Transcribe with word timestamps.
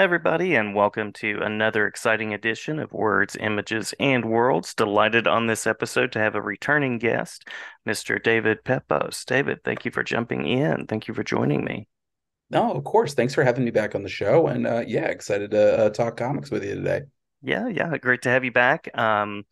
Hey 0.00 0.04
everybody, 0.04 0.54
and 0.54 0.74
welcome 0.74 1.12
to 1.12 1.40
another 1.42 1.86
exciting 1.86 2.32
edition 2.32 2.78
of 2.78 2.90
Words, 2.90 3.36
Images, 3.38 3.92
and 4.00 4.24
Worlds. 4.24 4.72
Delighted 4.72 5.26
on 5.26 5.46
this 5.46 5.66
episode 5.66 6.10
to 6.12 6.18
have 6.18 6.34
a 6.34 6.40
returning 6.40 6.96
guest, 6.96 7.46
Mr. 7.86 8.18
David 8.20 8.64
Pepose. 8.64 9.26
David, 9.26 9.62
thank 9.62 9.84
you 9.84 9.90
for 9.90 10.02
jumping 10.02 10.46
in. 10.46 10.86
Thank 10.86 11.06
you 11.06 11.12
for 11.12 11.22
joining 11.22 11.64
me. 11.64 11.86
No, 12.48 12.72
of 12.72 12.82
course. 12.82 13.12
Thanks 13.12 13.34
for 13.34 13.44
having 13.44 13.62
me 13.62 13.72
back 13.72 13.94
on 13.94 14.02
the 14.02 14.08
show. 14.08 14.46
And 14.46 14.66
uh, 14.66 14.84
yeah, 14.86 15.04
excited 15.04 15.50
to 15.50 15.78
uh, 15.78 15.90
talk 15.90 16.16
comics 16.16 16.50
with 16.50 16.64
you 16.64 16.76
today. 16.76 17.02
Yeah, 17.42 17.68
yeah, 17.68 17.94
great 17.98 18.22
to 18.22 18.30
have 18.30 18.42
you 18.42 18.52
back. 18.52 18.88
Um, 18.96 19.44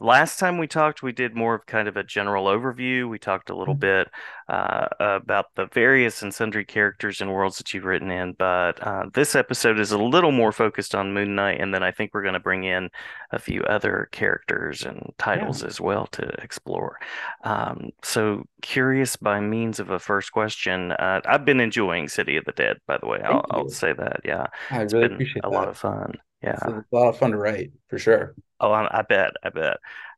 Last 0.00 0.38
time 0.38 0.58
we 0.58 0.68
talked, 0.68 1.02
we 1.02 1.10
did 1.10 1.34
more 1.34 1.56
of 1.56 1.66
kind 1.66 1.88
of 1.88 1.96
a 1.96 2.04
general 2.04 2.44
overview. 2.44 3.08
We 3.08 3.18
talked 3.18 3.50
a 3.50 3.56
little 3.56 3.74
mm-hmm. 3.74 4.04
bit 4.04 4.10
uh, 4.48 4.86
about 5.00 5.54
the 5.56 5.66
various 5.66 6.22
and 6.22 6.32
sundry 6.32 6.64
characters 6.64 7.20
and 7.20 7.32
worlds 7.32 7.58
that 7.58 7.74
you've 7.74 7.84
written 7.84 8.12
in, 8.12 8.34
but 8.38 8.80
uh, 8.80 9.06
this 9.12 9.34
episode 9.34 9.80
is 9.80 9.90
a 9.90 9.98
little 9.98 10.30
more 10.30 10.52
focused 10.52 10.94
on 10.94 11.12
Moon 11.12 11.34
Knight, 11.34 11.60
and 11.60 11.74
then 11.74 11.82
I 11.82 11.90
think 11.90 12.14
we're 12.14 12.22
going 12.22 12.34
to 12.34 12.40
bring 12.40 12.62
in 12.62 12.90
a 13.32 13.40
few 13.40 13.62
other 13.64 14.08
characters 14.12 14.84
and 14.84 15.12
titles 15.18 15.62
yeah. 15.62 15.68
as 15.68 15.80
well 15.80 16.06
to 16.12 16.28
explore. 16.42 16.98
Um, 17.42 17.90
so, 18.04 18.44
curious 18.62 19.16
by 19.16 19.40
means 19.40 19.80
of 19.80 19.90
a 19.90 19.98
first 19.98 20.30
question, 20.30 20.92
uh, 20.92 21.22
I've 21.26 21.44
been 21.44 21.60
enjoying 21.60 22.08
City 22.08 22.36
of 22.36 22.44
the 22.44 22.52
Dead, 22.52 22.76
by 22.86 22.98
the 22.98 23.06
way. 23.06 23.20
I'll, 23.24 23.44
I'll, 23.50 23.68
say 23.68 23.92
that. 23.94 24.20
Yeah, 24.24 24.46
I 24.70 24.82
it's 24.82 24.94
really 24.94 25.06
appreciate 25.06 25.44
a 25.44 25.50
that. 25.50 25.56
lot 25.56 25.68
of 25.68 25.76
fun. 25.76 26.18
Yeah, 26.42 26.58
it's 26.58 26.64
a 26.64 26.84
lot 26.92 27.08
of 27.08 27.18
fun 27.18 27.32
to 27.32 27.36
write 27.36 27.72
for 27.88 27.98
sure. 27.98 28.34
Oh, 28.60 28.72
I, 28.72 28.98
I 28.98 29.02
bet. 29.02 29.32
I 29.42 29.50
bet. 29.50 29.76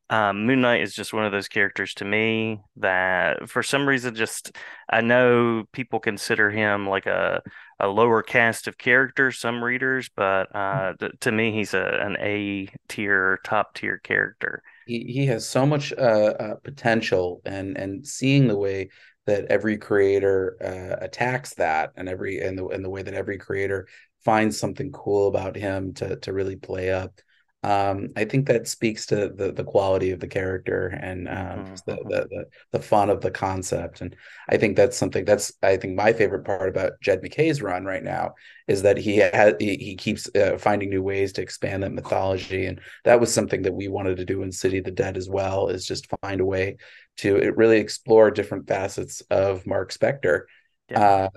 Um, 0.09 0.45
Moon 0.45 0.61
Knight 0.61 0.83
is 0.83 0.95
just 0.95 1.13
one 1.13 1.25
of 1.25 1.31
those 1.31 1.47
characters 1.47 1.95
to 1.95 2.05
me 2.05 2.61
that, 2.77 3.49
for 3.49 3.63
some 3.63 3.89
reason, 3.89 4.15
just 4.15 4.57
I 4.89 5.03
know 5.03 5.65
people 5.73 6.01
consider 6.01 6.51
him 6.51 6.89
like 6.89 7.07
a 7.07 7.43
a 7.79 7.87
lower 7.87 8.23
cast 8.23 8.67
of 8.67 8.77
characters. 8.77 9.39
Some 9.39 9.63
readers, 9.63 10.11
but 10.17 10.55
uh, 10.55 10.95
th- 10.99 11.13
to 11.21 11.33
me, 11.33 11.53
he's 11.53 11.75
a 11.75 11.85
an 12.03 12.17
A 12.19 12.69
tier, 12.89 13.39
top 13.45 13.75
tier 13.75 13.99
character. 13.99 14.63
He 14.87 15.05
he 15.05 15.27
has 15.27 15.49
so 15.49 15.67
much 15.67 15.93
uh, 15.93 15.97
uh, 16.41 16.55
potential, 16.57 17.41
and 17.45 17.77
and 17.77 18.07
seeing 18.07 18.49
the 18.49 18.57
way 18.57 18.91
that 19.27 19.45
every 19.47 19.79
creator 19.79 20.57
uh, 20.61 21.05
attacks 21.05 21.55
that, 21.55 21.93
and 21.97 22.09
every 22.09 22.41
and 22.41 22.59
the 22.59 22.67
and 22.69 22.85
the 22.85 22.91
way 22.91 23.03
that 23.03 23.15
every 23.15 23.39
creator 23.39 23.87
finds 24.25 24.59
something 24.59 24.93
cool 24.93 25.29
about 25.29 25.57
him 25.57 25.93
to 25.95 26.17
to 26.17 26.33
really 26.33 26.57
play 26.57 26.91
up 26.91 27.21
um, 27.63 28.09
I 28.17 28.25
think 28.25 28.47
that 28.47 28.69
speaks 28.69 29.05
to 29.07 29.29
the 29.29 29.53
the 29.53 29.65
quality 29.65 30.13
of 30.13 30.21
the 30.21 30.27
character 30.27 30.87
and 30.87 31.29
um, 31.29 31.35
mm-hmm. 31.35 31.75
the, 31.85 31.97
the, 31.97 32.29
the 32.31 32.45
the 32.73 32.81
fun 32.81 33.11
of 33.11 33.21
the 33.21 33.31
concept. 33.31 34.01
And 34.01 34.17
I 34.49 34.57
think 34.57 34.77
that's 34.77 34.97
something 34.97 35.27
that's 35.27 35.53
I 35.63 35.77
think 35.77 35.95
my 35.95 36.15
favorite 36.15 36.47
part 36.47 36.71
about 36.71 36.93
Jed 37.03 37.23
MacKay's 37.23 37.61
run 37.61 37.85
right 37.85 38.03
now 38.03 38.33
is 38.67 38.81
that 38.83 38.97
he 38.97 39.19
had 39.19 39.61
he, 39.61 39.77
he 39.77 39.95
keeps 39.95 40.31
uh, 40.35 40.57
finding 40.59 40.89
new 40.89 41.03
ways 41.03 41.35
to 41.35 41.43
expand 41.43 41.83
that 41.83 41.93
mythology, 41.93 42.65
and 42.65 42.81
that 43.05 43.21
was 43.21 43.33
something 43.33 43.61
that 43.63 43.75
we 43.75 43.89
wanted 43.89 44.17
to 44.17 44.25
do 44.25 44.43
in 44.43 44.53
City 44.53 44.79
of 44.79 44.85
the 44.85 44.91
Dead 44.91 45.19
as 45.19 45.29
well. 45.29 45.69
Is 45.69 45.85
just 45.85 46.09
find 46.23 46.41
a 46.41 46.47
way 46.47 46.79
to 47.19 47.53
really 47.57 47.79
explore 47.79 48.31
different 48.31 48.69
facets 48.69 49.21
of 49.31 49.67
Mark 49.67 49.93
Spector. 49.93 50.45
Yeah. 50.91 51.01
Uh, 51.01 51.29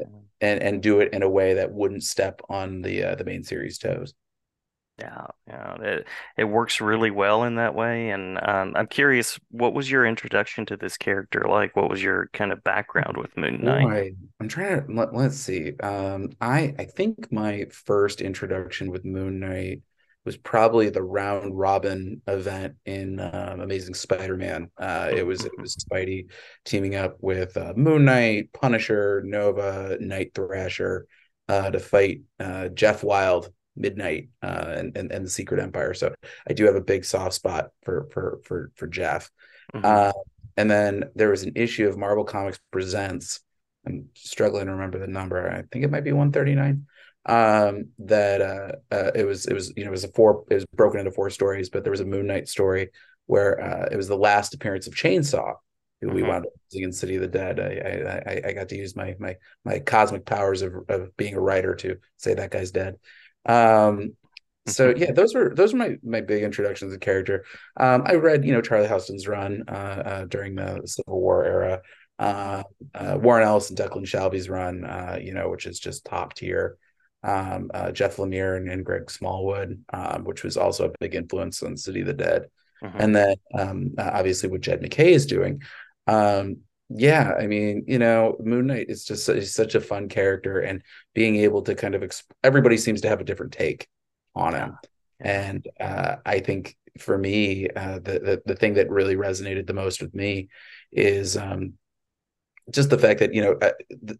and 0.43 0.61
and 0.61 0.83
do 0.83 0.99
it 0.99 1.13
in 1.13 1.23
a 1.23 1.29
way 1.29 1.55
that 1.55 1.71
wouldn't 1.71 2.03
step 2.03 2.41
on 2.49 2.81
the 2.81 3.03
uh, 3.03 3.15
the 3.15 3.23
main 3.23 3.43
series 3.43 3.77
toes. 3.77 4.13
Yeah, 4.99 5.25
yeah, 5.47 5.75
it 5.81 6.07
it 6.37 6.43
works 6.43 6.79
really 6.79 7.09
well 7.09 7.45
in 7.45 7.55
that 7.55 7.73
way. 7.73 8.09
And 8.09 8.37
um, 8.47 8.73
I'm 8.75 8.87
curious, 8.87 9.39
what 9.49 9.73
was 9.73 9.89
your 9.89 10.05
introduction 10.05 10.67
to 10.67 10.77
this 10.77 10.97
character 10.97 11.45
like? 11.49 11.75
What 11.75 11.89
was 11.89 12.03
your 12.03 12.29
kind 12.33 12.51
of 12.51 12.63
background 12.63 13.17
with 13.17 13.35
Moon 13.35 13.63
Knight? 13.63 13.83
Boy, 13.83 14.11
I'm 14.39 14.47
trying 14.47 14.85
to 14.85 14.93
let, 14.93 15.15
let's 15.15 15.37
see. 15.37 15.75
Um, 15.79 16.29
I 16.41 16.75
I 16.77 16.85
think 16.85 17.31
my 17.31 17.65
first 17.71 18.21
introduction 18.21 18.91
with 18.91 19.03
Moon 19.03 19.39
Knight 19.39 19.81
was 20.25 20.37
probably 20.37 20.89
the 20.89 21.03
round 21.03 21.57
robin 21.57 22.21
event 22.27 22.75
in 22.85 23.19
um, 23.19 23.59
Amazing 23.59 23.93
Spider-Man. 23.93 24.69
Uh, 24.77 25.09
it 25.13 25.25
was 25.25 25.45
it 25.45 25.51
was 25.57 25.75
Spidey 25.91 26.29
teaming 26.65 26.95
up 26.95 27.17
with 27.19 27.55
uh, 27.57 27.73
Moon 27.75 28.05
Knight, 28.05 28.53
Punisher, 28.53 29.21
Nova, 29.25 29.97
Night 29.99 30.31
Thrasher 30.33 31.07
uh, 31.49 31.69
to 31.69 31.79
fight 31.79 32.21
uh, 32.39 32.69
Jeff 32.69 33.03
Wilde 33.03 33.49
Midnight 33.75 34.29
uh, 34.41 34.73
and, 34.77 34.97
and 34.97 35.11
and 35.11 35.25
the 35.25 35.29
Secret 35.29 35.59
Empire. 35.59 35.93
So 35.93 36.13
I 36.47 36.53
do 36.53 36.65
have 36.65 36.75
a 36.75 36.81
big 36.81 37.05
soft 37.05 37.33
spot 37.33 37.69
for 37.83 38.07
for 38.11 38.39
for 38.43 38.71
for 38.75 38.87
Jeff. 38.87 39.29
Mm-hmm. 39.73 39.85
Uh, 39.85 40.11
and 40.55 40.69
then 40.69 41.05
there 41.15 41.29
was 41.29 41.43
an 41.43 41.53
issue 41.55 41.87
of 41.87 41.97
Marvel 41.97 42.23
Comics 42.23 42.59
Presents. 42.71 43.39
I'm 43.85 44.09
struggling 44.13 44.67
to 44.67 44.71
remember 44.71 44.99
the 44.99 45.07
number. 45.07 45.49
I 45.49 45.63
think 45.71 45.83
it 45.83 45.91
might 45.91 46.03
be 46.03 46.11
139. 46.11 46.85
Um, 47.25 47.89
that 47.99 48.41
uh, 48.41 48.71
uh, 48.93 49.11
it 49.15 49.25
was 49.25 49.45
it 49.45 49.53
was 49.53 49.71
you 49.77 49.83
know 49.83 49.89
it 49.89 49.91
was 49.91 50.03
a 50.03 50.09
four 50.09 50.43
it 50.49 50.55
was 50.55 50.65
broken 50.75 50.99
into 50.99 51.11
four 51.11 51.29
stories, 51.29 51.69
but 51.69 51.83
there 51.83 51.91
was 51.91 52.01
a 52.01 52.05
Moon 52.05 52.27
Knight 52.27 52.47
story 52.47 52.89
where 53.27 53.61
uh, 53.61 53.87
it 53.91 53.95
was 53.95 54.07
the 54.07 54.17
last 54.17 54.53
appearance 54.53 54.87
of 54.87 54.93
Chainsaw, 54.93 55.53
who 56.01 56.07
mm-hmm. 56.07 56.15
we 56.15 56.23
wound 56.23 56.45
up 56.45 56.51
using 56.69 56.83
in 56.83 56.91
City 56.91 57.15
of 57.15 57.21
the 57.21 57.27
Dead. 57.27 57.59
I, 57.59 58.31
I 58.31 58.49
I 58.49 58.53
got 58.53 58.69
to 58.69 58.77
use 58.77 58.95
my 58.95 59.15
my 59.19 59.37
my 59.63 59.79
cosmic 59.79 60.25
powers 60.25 60.61
of 60.61 60.73
of 60.89 61.15
being 61.15 61.35
a 61.35 61.41
writer 61.41 61.75
to 61.75 61.97
say 62.17 62.33
that 62.33 62.51
guy's 62.51 62.71
dead. 62.71 62.95
Um, 63.45 64.15
so 64.67 64.89
mm-hmm. 64.89 65.01
yeah, 65.01 65.11
those 65.11 65.33
were 65.33 65.53
those 65.55 65.73
were 65.73 65.79
my 65.79 65.97
my 66.03 66.21
big 66.21 66.43
introductions 66.43 66.93
to 66.93 66.99
character. 66.99 67.45
Um, 67.77 68.03
I 68.05 68.15
read 68.15 68.45
you 68.45 68.51
know 68.51 68.61
Charlie 68.61 68.87
Huston's 68.87 69.27
run 69.27 69.63
uh, 69.67 69.71
uh, 69.71 70.25
during 70.25 70.55
the 70.55 70.81
Civil 70.85 71.21
War 71.21 71.45
era, 71.45 71.81
uh, 72.19 72.63
uh, 72.95 73.17
Warren 73.21 73.45
Ellis 73.45 73.69
and 73.69 73.77
Declan 73.77 74.05
Shalvey's 74.05 74.49
run, 74.49 74.85
uh, 74.85 75.17
you 75.21 75.33
know, 75.33 75.49
which 75.49 75.65
is 75.65 75.79
just 75.79 76.05
top 76.05 76.33
tier. 76.33 76.77
Um, 77.23 77.71
uh, 77.73 77.91
Jeff 77.91 78.17
Lemire 78.17 78.57
and, 78.57 78.69
and 78.69 78.85
Greg 78.85 79.09
Smallwood, 79.09 79.83
um, 79.93 80.25
which 80.25 80.43
was 80.43 80.57
also 80.57 80.89
a 80.89 80.97
big 80.99 81.15
influence 81.15 81.63
on 81.63 81.77
City 81.77 82.01
of 82.01 82.07
the 82.07 82.13
Dead, 82.13 82.49
mm-hmm. 82.83 82.97
and 82.99 83.15
then 83.15 83.35
um, 83.53 83.95
obviously 83.97 84.49
what 84.49 84.61
Jed 84.61 84.81
MacKay 84.81 85.13
is 85.13 85.25
doing. 85.25 85.61
Um, 86.05 86.57
yeah, 86.89 87.33
I 87.39 87.47
mean, 87.47 87.85
you 87.87 87.97
know, 87.97 88.35
Moon 88.39 88.67
Knight 88.67 88.87
is 88.89 89.05
just 89.05 89.31
he's 89.31 89.55
such 89.55 89.75
a 89.75 89.81
fun 89.81 90.09
character, 90.09 90.59
and 90.59 90.83
being 91.13 91.37
able 91.37 91.61
to 91.63 91.75
kind 91.75 91.95
of 91.95 92.01
exp- 92.01 92.23
everybody 92.43 92.77
seems 92.77 93.01
to 93.01 93.09
have 93.09 93.21
a 93.21 93.23
different 93.25 93.53
take 93.53 93.87
on 94.35 94.53
him, 94.53 94.77
and 95.19 95.67
uh, 95.79 96.17
I 96.25 96.39
think 96.39 96.75
for 96.99 97.17
me, 97.17 97.69
uh, 97.69 97.99
the, 97.99 98.19
the 98.19 98.41
the 98.45 98.55
thing 98.55 98.75
that 98.75 98.89
really 98.89 99.15
resonated 99.15 99.65
the 99.65 99.73
most 99.73 100.01
with 100.01 100.13
me 100.13 100.49
is 100.91 101.37
um, 101.37 101.73
just 102.71 102.89
the 102.89 102.97
fact 102.97 103.19
that 103.21 103.33
you 103.33 103.41
know 103.41 103.53
uh, 103.61 103.71
the, 103.89 104.19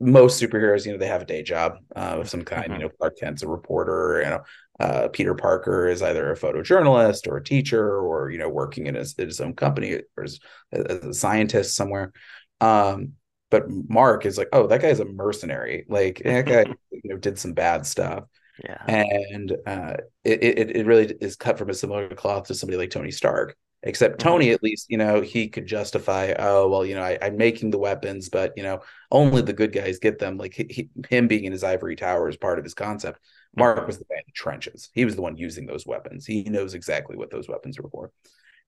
most 0.00 0.42
superheroes, 0.42 0.84
you 0.84 0.92
know, 0.92 0.98
they 0.98 1.06
have 1.06 1.22
a 1.22 1.26
day 1.26 1.42
job 1.42 1.78
uh, 1.94 2.16
of 2.18 2.28
some 2.28 2.42
kind. 2.42 2.64
Mm-hmm. 2.64 2.72
You 2.74 2.78
know, 2.80 2.88
Clark 2.98 3.18
Kent's 3.18 3.42
a 3.42 3.48
reporter. 3.48 4.20
You 4.22 4.30
know, 4.30 4.42
uh, 4.80 5.08
Peter 5.08 5.34
Parker 5.34 5.88
is 5.88 6.02
either 6.02 6.30
a 6.30 6.36
photojournalist 6.36 7.28
or 7.28 7.36
a 7.36 7.44
teacher, 7.44 7.98
or 7.98 8.30
you 8.30 8.38
know, 8.38 8.48
working 8.48 8.86
in 8.86 8.94
his, 8.94 9.14
in 9.14 9.26
his 9.26 9.40
own 9.40 9.54
company 9.54 10.00
or 10.16 10.24
as, 10.24 10.40
as 10.72 11.04
a 11.04 11.14
scientist 11.14 11.76
somewhere. 11.76 12.12
Um, 12.60 13.12
but 13.50 13.64
Mark 13.68 14.26
is 14.26 14.36
like, 14.36 14.48
oh, 14.52 14.66
that 14.66 14.82
guy's 14.82 15.00
a 15.00 15.04
mercenary. 15.04 15.84
Like 15.88 16.20
that 16.24 16.46
guy, 16.46 16.64
you 16.90 17.10
know, 17.10 17.16
did 17.16 17.38
some 17.38 17.52
bad 17.52 17.86
stuff. 17.86 18.24
Yeah, 18.62 18.84
and 18.86 19.52
uh, 19.66 19.94
it, 20.22 20.42
it 20.42 20.76
it 20.76 20.86
really 20.86 21.12
is 21.20 21.34
cut 21.34 21.58
from 21.58 21.70
a 21.70 21.74
similar 21.74 22.08
cloth 22.10 22.48
to 22.48 22.54
somebody 22.54 22.78
like 22.78 22.90
Tony 22.90 23.10
Stark. 23.10 23.56
Except 23.86 24.18
mm-hmm. 24.18 24.28
Tony, 24.28 24.50
at 24.50 24.62
least, 24.62 24.86
you 24.88 24.96
know, 24.96 25.20
he 25.20 25.48
could 25.48 25.66
justify, 25.66 26.32
oh, 26.38 26.68
well, 26.68 26.86
you 26.86 26.94
know, 26.94 27.02
I, 27.02 27.18
am 27.20 27.36
making 27.36 27.70
the 27.70 27.78
weapons, 27.78 28.30
but, 28.30 28.54
you 28.56 28.62
know, 28.62 28.80
only 29.10 29.42
the 29.42 29.52
good 29.52 29.72
guys 29.72 29.98
get 29.98 30.18
them. 30.18 30.38
Like 30.38 30.54
he, 30.54 30.88
him 31.10 31.28
being 31.28 31.44
in 31.44 31.52
his 31.52 31.62
ivory 31.62 31.94
tower 31.94 32.28
is 32.28 32.38
part 32.38 32.58
of 32.58 32.64
his 32.64 32.74
concept. 32.74 33.20
Mark 33.54 33.86
was 33.86 33.98
the 33.98 34.06
guy 34.06 34.16
in 34.16 34.24
the 34.26 34.32
trenches. 34.32 34.88
He 34.94 35.04
was 35.04 35.16
the 35.16 35.22
one 35.22 35.36
using 35.36 35.66
those 35.66 35.86
weapons. 35.86 36.24
He 36.24 36.44
knows 36.44 36.72
exactly 36.72 37.16
what 37.16 37.30
those 37.30 37.48
weapons 37.48 37.78
were 37.78 37.90
for. 37.90 38.10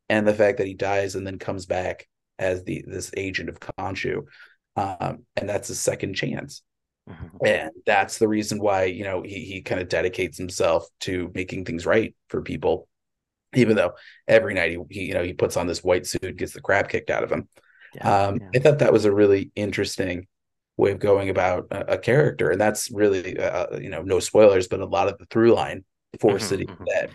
And 0.09 0.29
the 0.29 0.35
fact 0.35 0.59
that 0.59 0.67
he 0.67 0.75
dies 0.75 1.15
and 1.15 1.27
then 1.27 1.39
comes 1.39 1.67
back 1.67 2.07
as 2.39 2.63
the 2.65 2.85
this 2.87 3.11
agent 3.17 3.49
of 3.49 3.59
Khonshu, 3.59 4.27
um, 4.77 5.25
and 5.35 5.49
that's 5.49 5.69
his 5.69 5.81
second 5.81 6.15
chance. 6.15 6.63
Mm-hmm. 7.09 7.47
And 7.47 7.71
that's 7.87 8.19
the 8.19 8.29
reason 8.29 8.61
why, 8.61 8.85
you 8.85 9.03
know, 9.03 9.23
he 9.23 9.41
he 9.41 9.63
kind 9.63 9.81
of 9.81 9.89
dedicates 9.89 10.37
himself 10.39 10.87
to 11.01 11.33
making 11.35 11.65
things 11.65 11.87
right 11.87 12.15
for 12.29 12.43
people 12.43 12.87
even 13.57 13.77
though 13.77 13.93
every 14.29 14.55
night 14.55 14.71
he, 14.71 14.79
he, 14.91 15.05
you 15.07 15.15
know 15.15 15.23
he 15.23 15.33
puts 15.33 15.57
on 15.57 15.67
this 15.67 15.83
white 15.83 16.07
suit 16.07 16.37
gets 16.37 16.53
the 16.53 16.61
crap 16.61 16.89
kicked 16.89 17.11
out 17.11 17.25
of 17.25 17.31
him 17.31 17.49
yeah, 17.95 18.27
um, 18.27 18.39
yeah. 18.41 18.49
i 18.55 18.59
thought 18.59 18.79
that 18.79 18.93
was 18.93 19.05
a 19.05 19.13
really 19.13 19.51
interesting 19.57 20.27
way 20.77 20.93
of 20.93 20.99
going 20.99 21.31
about 21.31 21.67
a, 21.71 21.95
a 21.95 21.99
character 21.99 22.51
and 22.51 22.61
that's 22.61 22.91
really 22.91 23.39
uh, 23.39 23.67
uh, 23.73 23.79
you 23.81 23.89
know 23.89 24.03
no 24.03 24.21
spoilers 24.21 24.69
but 24.69 24.81
a 24.81 24.87
lot 24.87 25.09
of 25.09 25.19
the 25.19 25.27
through 25.27 25.55
line 25.55 25.85
for 26.21 26.33
mm-hmm, 26.33 26.45
city 26.45 26.67
mm-hmm. 26.67 26.85
dead 26.85 27.11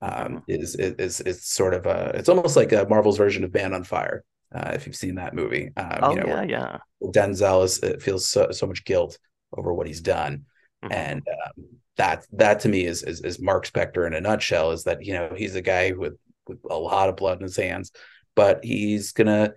um, 0.00 0.12
mm-hmm. 0.12 0.38
is, 0.48 0.74
is 0.76 1.20
is 1.20 1.44
sort 1.44 1.74
of 1.74 1.86
a 1.86 2.12
it's 2.14 2.28
almost 2.28 2.56
like 2.56 2.72
a 2.72 2.86
marvel's 2.88 3.18
version 3.18 3.44
of 3.44 3.52
man 3.52 3.74
on 3.74 3.84
fire 3.84 4.24
uh, 4.54 4.72
if 4.74 4.86
you've 4.86 4.96
seen 4.96 5.14
that 5.14 5.34
movie 5.34 5.70
um, 5.76 5.98
oh, 6.02 6.10
you 6.14 6.20
know, 6.20 6.26
yeah 6.26 6.42
yeah 6.42 6.78
denzel 7.06 7.64
is 7.64 7.78
it 7.78 8.02
feels 8.02 8.26
so, 8.26 8.50
so 8.50 8.66
much 8.66 8.84
guilt 8.84 9.18
over 9.56 9.72
what 9.72 9.86
he's 9.86 10.00
done 10.00 10.44
mm-hmm. 10.82 10.92
and 10.92 11.22
um, 11.28 11.64
that 11.96 12.26
that 12.32 12.60
to 12.60 12.68
me 12.68 12.84
is, 12.84 13.02
is 13.02 13.20
is 13.20 13.40
Mark 13.40 13.66
Spector 13.66 14.06
in 14.06 14.14
a 14.14 14.20
nutshell. 14.20 14.72
Is 14.72 14.84
that 14.84 15.04
you 15.04 15.14
know 15.14 15.32
he's 15.36 15.54
a 15.54 15.62
guy 15.62 15.92
with 15.92 16.14
with 16.46 16.58
a 16.70 16.76
lot 16.76 17.08
of 17.08 17.16
blood 17.16 17.38
in 17.38 17.44
his 17.44 17.56
hands, 17.56 17.92
but 18.34 18.64
he's 18.64 19.12
gonna 19.12 19.52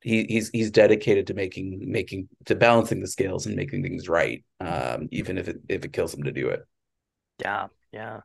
he, 0.00 0.24
he's 0.24 0.50
he's 0.50 0.70
dedicated 0.70 1.26
to 1.26 1.34
making 1.34 1.90
making 1.90 2.28
to 2.46 2.54
balancing 2.54 3.00
the 3.00 3.06
scales 3.06 3.46
and 3.46 3.56
making 3.56 3.82
things 3.82 4.08
right, 4.08 4.44
um, 4.60 5.08
even 5.10 5.38
if 5.38 5.48
it 5.48 5.58
if 5.68 5.84
it 5.84 5.92
kills 5.92 6.14
him 6.14 6.24
to 6.24 6.32
do 6.32 6.48
it. 6.48 6.60
Yeah, 7.40 7.68
yeah. 7.92 8.20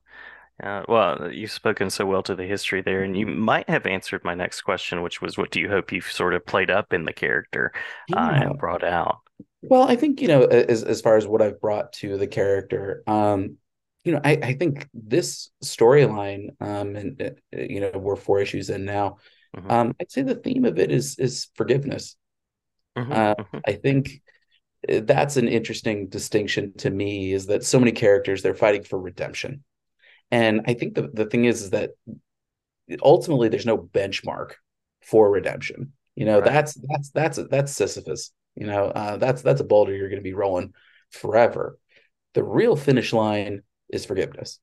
Uh, 0.64 0.84
well, 0.88 1.30
you've 1.32 1.52
spoken 1.52 1.90
so 1.90 2.06
well 2.06 2.24
to 2.24 2.34
the 2.36 2.46
history 2.46 2.82
there, 2.82 3.04
and 3.04 3.18
you 3.18 3.26
might 3.26 3.70
have 3.70 3.86
answered 3.86 4.24
my 4.24 4.34
next 4.34 4.62
question, 4.62 5.02
which 5.02 5.22
was, 5.22 5.38
what 5.38 5.52
do 5.52 5.60
you 5.60 5.68
hope 5.68 5.92
you've 5.92 6.10
sort 6.10 6.34
of 6.34 6.46
played 6.46 6.70
up 6.70 6.94
in 6.94 7.04
the 7.04 7.12
character 7.12 7.74
uh, 8.14 8.32
Yeah. 8.32 8.42
and 8.42 8.58
brought 8.58 8.84
out? 8.84 9.18
Well, 9.70 9.84
I 9.84 9.96
think, 9.96 10.22
you 10.22 10.28
know, 10.28 10.44
as 10.46 10.84
as 10.84 11.02
far 11.02 11.18
as 11.18 11.28
what 11.28 11.42
I've 11.42 11.60
brought 11.60 11.94
to 11.94 12.18
the 12.18 12.28
character, 12.28 13.04
um, 13.08 13.58
you 14.04 14.12
know, 14.12 14.22
I, 14.24 14.32
I 14.42 14.54
think 14.54 14.88
this 14.94 15.50
storyline, 15.64 16.50
um, 16.62 16.96
and 16.96 17.22
uh, 17.22 17.30
you 17.60 17.80
know, 17.80 17.92
we're 17.96 18.16
four 18.16 18.40
issues 18.40 18.70
in 18.70 18.86
now. 18.86 19.18
hmm 19.56 19.70
Um, 19.70 19.96
I'd 20.00 20.12
say 20.12 20.22
the 20.22 20.36
theme 20.36 20.66
of 20.66 20.78
it 20.80 20.92
is 20.92 21.18
is 21.18 21.48
forgiveness. 21.56 22.16
hmm 22.96 23.12
Uh, 23.12 23.36
hmm 23.52 23.60
I 23.66 23.74
think 23.74 24.22
uh, 24.90 25.02
that's 25.04 25.38
an 25.38 25.48
interesting 25.48 26.08
distinction 26.10 26.74
to 26.78 26.90
me 26.90 27.34
is 27.34 27.48
that 27.48 27.64
so 27.64 27.80
many 27.80 27.92
characters 27.92 28.42
they're 28.42 28.54
fighting 28.54 28.84
for 28.84 29.00
redemption. 29.00 29.64
And 30.32 30.62
I 30.68 30.74
think 30.74 30.96
the, 30.96 31.10
the 31.14 31.26
thing 31.26 31.46
is, 31.46 31.64
is 31.64 31.70
that 31.72 31.92
ultimately 33.02 33.50
there's 33.50 33.66
no 33.66 33.78
benchmark 33.78 34.54
for 35.02 35.30
redemption. 35.30 35.94
You 36.16 36.26
know, 36.26 36.40
Right. 36.40 36.46
that's 36.46 36.74
that's 36.76 37.10
that's 37.12 37.40
that's 37.50 37.72
Sisyphus. 37.74 38.32
You 38.56 38.68
know, 38.68 38.86
uh, 38.86 39.18
that's 39.18 39.42
that's 39.42 39.62
a 39.62 39.66
boulder 39.66 39.94
you're 39.96 40.10
going 40.10 40.22
to 40.22 40.24
be 40.24 40.34
rolling 40.34 40.74
forever. 41.12 41.78
The 42.34 42.44
real 42.44 42.76
finish 42.76 43.14
line 43.14 43.64
is 43.90 44.06
forgiveness. 44.06 44.60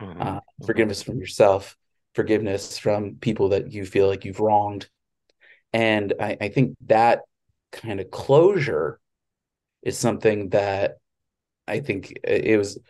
hmm 0.00 0.06
Uh, 0.20 0.40
hmm 0.58 0.66
forgiveness 0.66 1.02
from 1.02 1.18
yourself, 1.18 1.76
forgiveness 2.14 2.78
from 2.78 3.16
people 3.16 3.50
that 3.50 3.72
you 3.72 3.86
feel 3.86 4.08
like 4.08 4.24
you've 4.24 4.40
wronged. 4.40 4.88
And 5.72 6.14
I, 6.20 6.36
I 6.40 6.48
think 6.48 6.76
that 6.86 7.20
kind 7.72 8.00
of 8.00 8.10
closure 8.10 9.00
is 9.82 9.98
something 9.98 10.50
that 10.50 10.98
I 11.68 11.80
think 11.80 12.14
it 12.24 12.58
was 12.58 12.80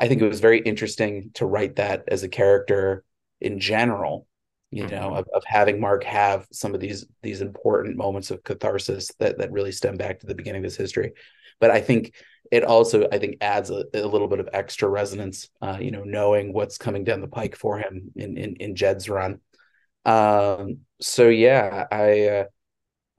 I 0.00 0.08
think 0.08 0.22
it 0.22 0.28
was 0.28 0.40
very 0.40 0.60
interesting 0.60 1.32
to 1.36 1.46
write 1.46 1.76
that 1.78 2.04
as 2.08 2.24
a 2.24 2.30
character 2.30 3.04
in 3.42 3.60
general, 3.60 4.27
you 4.70 4.86
know, 4.86 5.10
hmm 5.10 5.16
of, 5.16 5.26
of 5.34 5.42
having 5.46 5.80
Mark 5.80 6.04
have 6.04 6.46
some 6.52 6.74
of 6.74 6.80
these 6.80 7.06
these 7.22 7.40
important 7.40 7.96
moments 7.96 8.30
of 8.30 8.42
catharsis 8.44 9.10
that 9.18 9.38
that 9.38 9.52
really 9.52 9.72
stem 9.72 9.96
back 9.96 10.20
to 10.20 10.26
the 10.26 10.34
beginning 10.34 10.60
of 10.60 10.64
his 10.64 10.76
history. 10.76 11.12
But 11.60 11.70
I 11.70 11.80
think 11.80 12.14
it 12.50 12.64
also 12.64 13.08
I 13.10 13.18
think 13.18 13.36
adds 13.40 13.70
a, 13.70 13.84
a 13.94 14.06
little 14.06 14.28
bit 14.28 14.40
of 14.40 14.48
extra 14.52 14.88
resonance, 14.88 15.48
uh, 15.60 15.78
you 15.80 15.90
know, 15.90 16.04
knowing 16.04 16.52
what's 16.52 16.78
coming 16.78 17.04
down 17.04 17.20
the 17.20 17.28
pike 17.28 17.56
for 17.56 17.78
him 17.78 18.12
in 18.16 18.36
in, 18.36 18.56
in 18.56 18.76
Jed's 18.76 19.08
run. 19.08 19.40
Um, 20.04 20.80
so 21.00 21.28
yeah, 21.28 21.86
I 21.90 22.28
uh, 22.28 22.44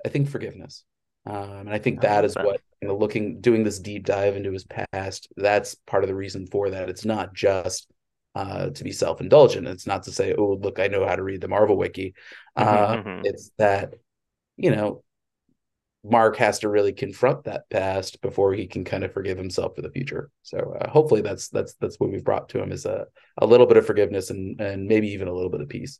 I 0.05 0.09
think 0.09 0.29
forgiveness. 0.29 0.83
Um, 1.25 1.59
and 1.59 1.69
I 1.69 1.79
think 1.79 2.01
that 2.01 2.21
that. 2.21 2.45
what, 2.45 2.61
you 2.81 2.87
know, 2.87 2.97
looking, 2.97 3.41
doing 3.41 3.63
this 3.63 3.79
deep 3.79 4.05
dive 4.05 4.35
into 4.35 4.51
his 4.51 4.65
past, 4.65 5.27
that's 5.35 5.75
part 5.85 6.03
of 6.03 6.07
the 6.07 6.15
reason 6.15 6.47
for 6.47 6.71
that. 6.71 6.89
It's 6.89 7.05
not 7.05 7.33
just 7.33 7.87
uh, 8.35 8.69
to 8.69 8.83
be 8.83 8.91
self-indulgent. 8.91 9.67
It's 9.67 9.87
not 9.87 10.03
to 10.03 10.11
say, 10.11 10.35
oh, 10.37 10.59
look, 10.61 10.79
I 10.79 10.87
know 10.87 11.05
how 11.05 11.15
to 11.15 11.23
read 11.23 11.41
the 11.41 11.47
Marvel 11.47 11.77
wiki. 11.77 12.13
hmm 12.57 12.63
Uh, 12.63 12.97
hmm 13.03 13.21
it's 13.23 13.51
that, 13.57 13.95
you 14.57 14.71
know, 14.71 15.03
Mark 16.03 16.37
has 16.37 16.59
to 16.59 16.69
really 16.69 16.93
confront 16.93 17.43
that 17.43 17.69
past 17.69 18.21
before 18.21 18.53
he 18.53 18.67
can 18.67 18.85
kind 18.85 19.03
of 19.03 19.11
forgive 19.11 19.37
himself 19.37 19.75
for 19.75 19.81
the 19.81 19.91
future. 19.91 20.31
So 20.43 20.77
uh, 20.79 20.89
hopefully 20.89 21.21
that's 21.21 21.49
that's 21.49 21.73
that's 21.75 21.99
what 21.99 22.09
we've 22.09 22.23
brought 22.23 22.47
to 22.49 22.63
him 22.63 22.71
is 22.71 22.85
a, 22.85 23.05
a 23.37 23.45
little 23.45 23.65
bit 23.65 23.75
of 23.75 23.85
forgiveness 23.85 24.29
and 24.29 24.61
and 24.61 24.87
maybe 24.87 25.09
even 25.09 25.27
a 25.27 25.33
little 25.33 25.49
bit 25.49 25.61
of 25.61 25.67
peace. 25.67 25.99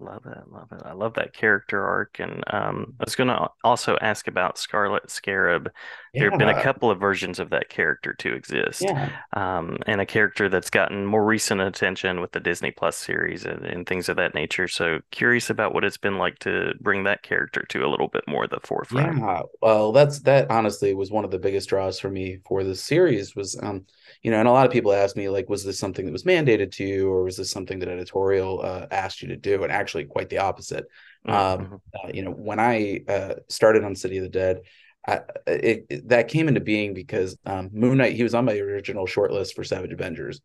Love 0.00 0.26
it, 0.26 0.48
love 0.48 0.68
it. 0.72 0.82
I 0.84 0.92
love 0.92 1.14
that 1.14 1.32
character 1.32 1.82
arc. 1.82 2.18
And 2.18 2.42
um, 2.52 2.94
I 3.00 3.04
was 3.04 3.14
going 3.14 3.28
to 3.28 3.48
also 3.62 3.96
ask 4.00 4.26
about 4.28 4.58
Scarlet 4.58 5.08
Scarab. 5.10 5.70
There 6.18 6.30
have 6.30 6.38
been 6.38 6.48
a 6.48 6.54
couple 6.54 6.90
of 6.90 7.00
versions 7.00 7.38
of 7.38 7.50
that 7.50 7.68
character 7.68 8.14
to 8.14 8.32
exist, 8.34 8.82
yeah. 8.82 9.10
um, 9.32 9.78
and 9.86 10.00
a 10.00 10.06
character 10.06 10.48
that's 10.48 10.70
gotten 10.70 11.04
more 11.06 11.24
recent 11.24 11.60
attention 11.60 12.20
with 12.20 12.32
the 12.32 12.40
Disney 12.40 12.70
Plus 12.70 12.96
series 12.96 13.44
and, 13.44 13.64
and 13.64 13.86
things 13.86 14.08
of 14.08 14.16
that 14.16 14.34
nature. 14.34 14.68
So 14.68 15.00
curious 15.10 15.50
about 15.50 15.74
what 15.74 15.84
it's 15.84 15.96
been 15.96 16.18
like 16.18 16.38
to 16.40 16.74
bring 16.80 17.04
that 17.04 17.22
character 17.22 17.64
to 17.70 17.84
a 17.84 17.88
little 17.88 18.08
bit 18.08 18.24
more 18.28 18.44
of 18.44 18.50
the 18.50 18.60
forefront. 18.62 19.18
Yeah, 19.18 19.42
well, 19.60 19.92
that's 19.92 20.20
that 20.20 20.50
honestly 20.50 20.94
was 20.94 21.10
one 21.10 21.24
of 21.24 21.30
the 21.30 21.38
biggest 21.38 21.68
draws 21.68 21.98
for 21.98 22.10
me 22.10 22.38
for 22.46 22.64
this 22.64 22.82
series 22.82 23.34
was 23.34 23.58
um, 23.62 23.84
you 24.22 24.30
know, 24.30 24.38
and 24.38 24.48
a 24.48 24.52
lot 24.52 24.66
of 24.66 24.72
people 24.72 24.92
ask 24.92 25.16
me 25.16 25.28
like, 25.28 25.48
was 25.48 25.64
this 25.64 25.78
something 25.78 26.06
that 26.06 26.12
was 26.12 26.24
mandated 26.24 26.72
to 26.72 26.84
you, 26.84 27.08
or 27.10 27.24
was 27.24 27.36
this 27.36 27.50
something 27.50 27.78
that 27.80 27.88
editorial 27.88 28.60
uh, 28.62 28.86
asked 28.90 29.22
you 29.22 29.28
to 29.28 29.36
do? 29.36 29.62
And 29.62 29.72
actually, 29.72 30.04
quite 30.04 30.28
the 30.28 30.38
opposite. 30.38 30.86
Um, 31.26 31.34
Mm-hmm. 31.58 31.76
uh, 31.94 32.10
you 32.12 32.22
know, 32.22 32.30
when 32.30 32.60
I 32.60 33.00
uh, 33.08 33.34
started 33.48 33.84
on 33.84 33.94
City 33.96 34.18
of 34.18 34.24
the 34.24 34.28
Dead, 34.28 34.60
I, 35.06 35.20
it, 35.46 35.86
it- 35.90 36.08
that 36.08 36.28
came 36.28 36.48
into 36.48 36.60
being 36.60 36.94
because 36.94 37.36
um, 37.46 37.70
Moon 37.72 37.98
Knight 37.98 38.14
he 38.16 38.22
was 38.22 38.34
on 38.34 38.44
my 38.46 38.56
original 38.58 39.06
shortlist 39.06 39.54
for 39.54 39.64
Savage 39.64 39.92
Avengers, 39.92 40.40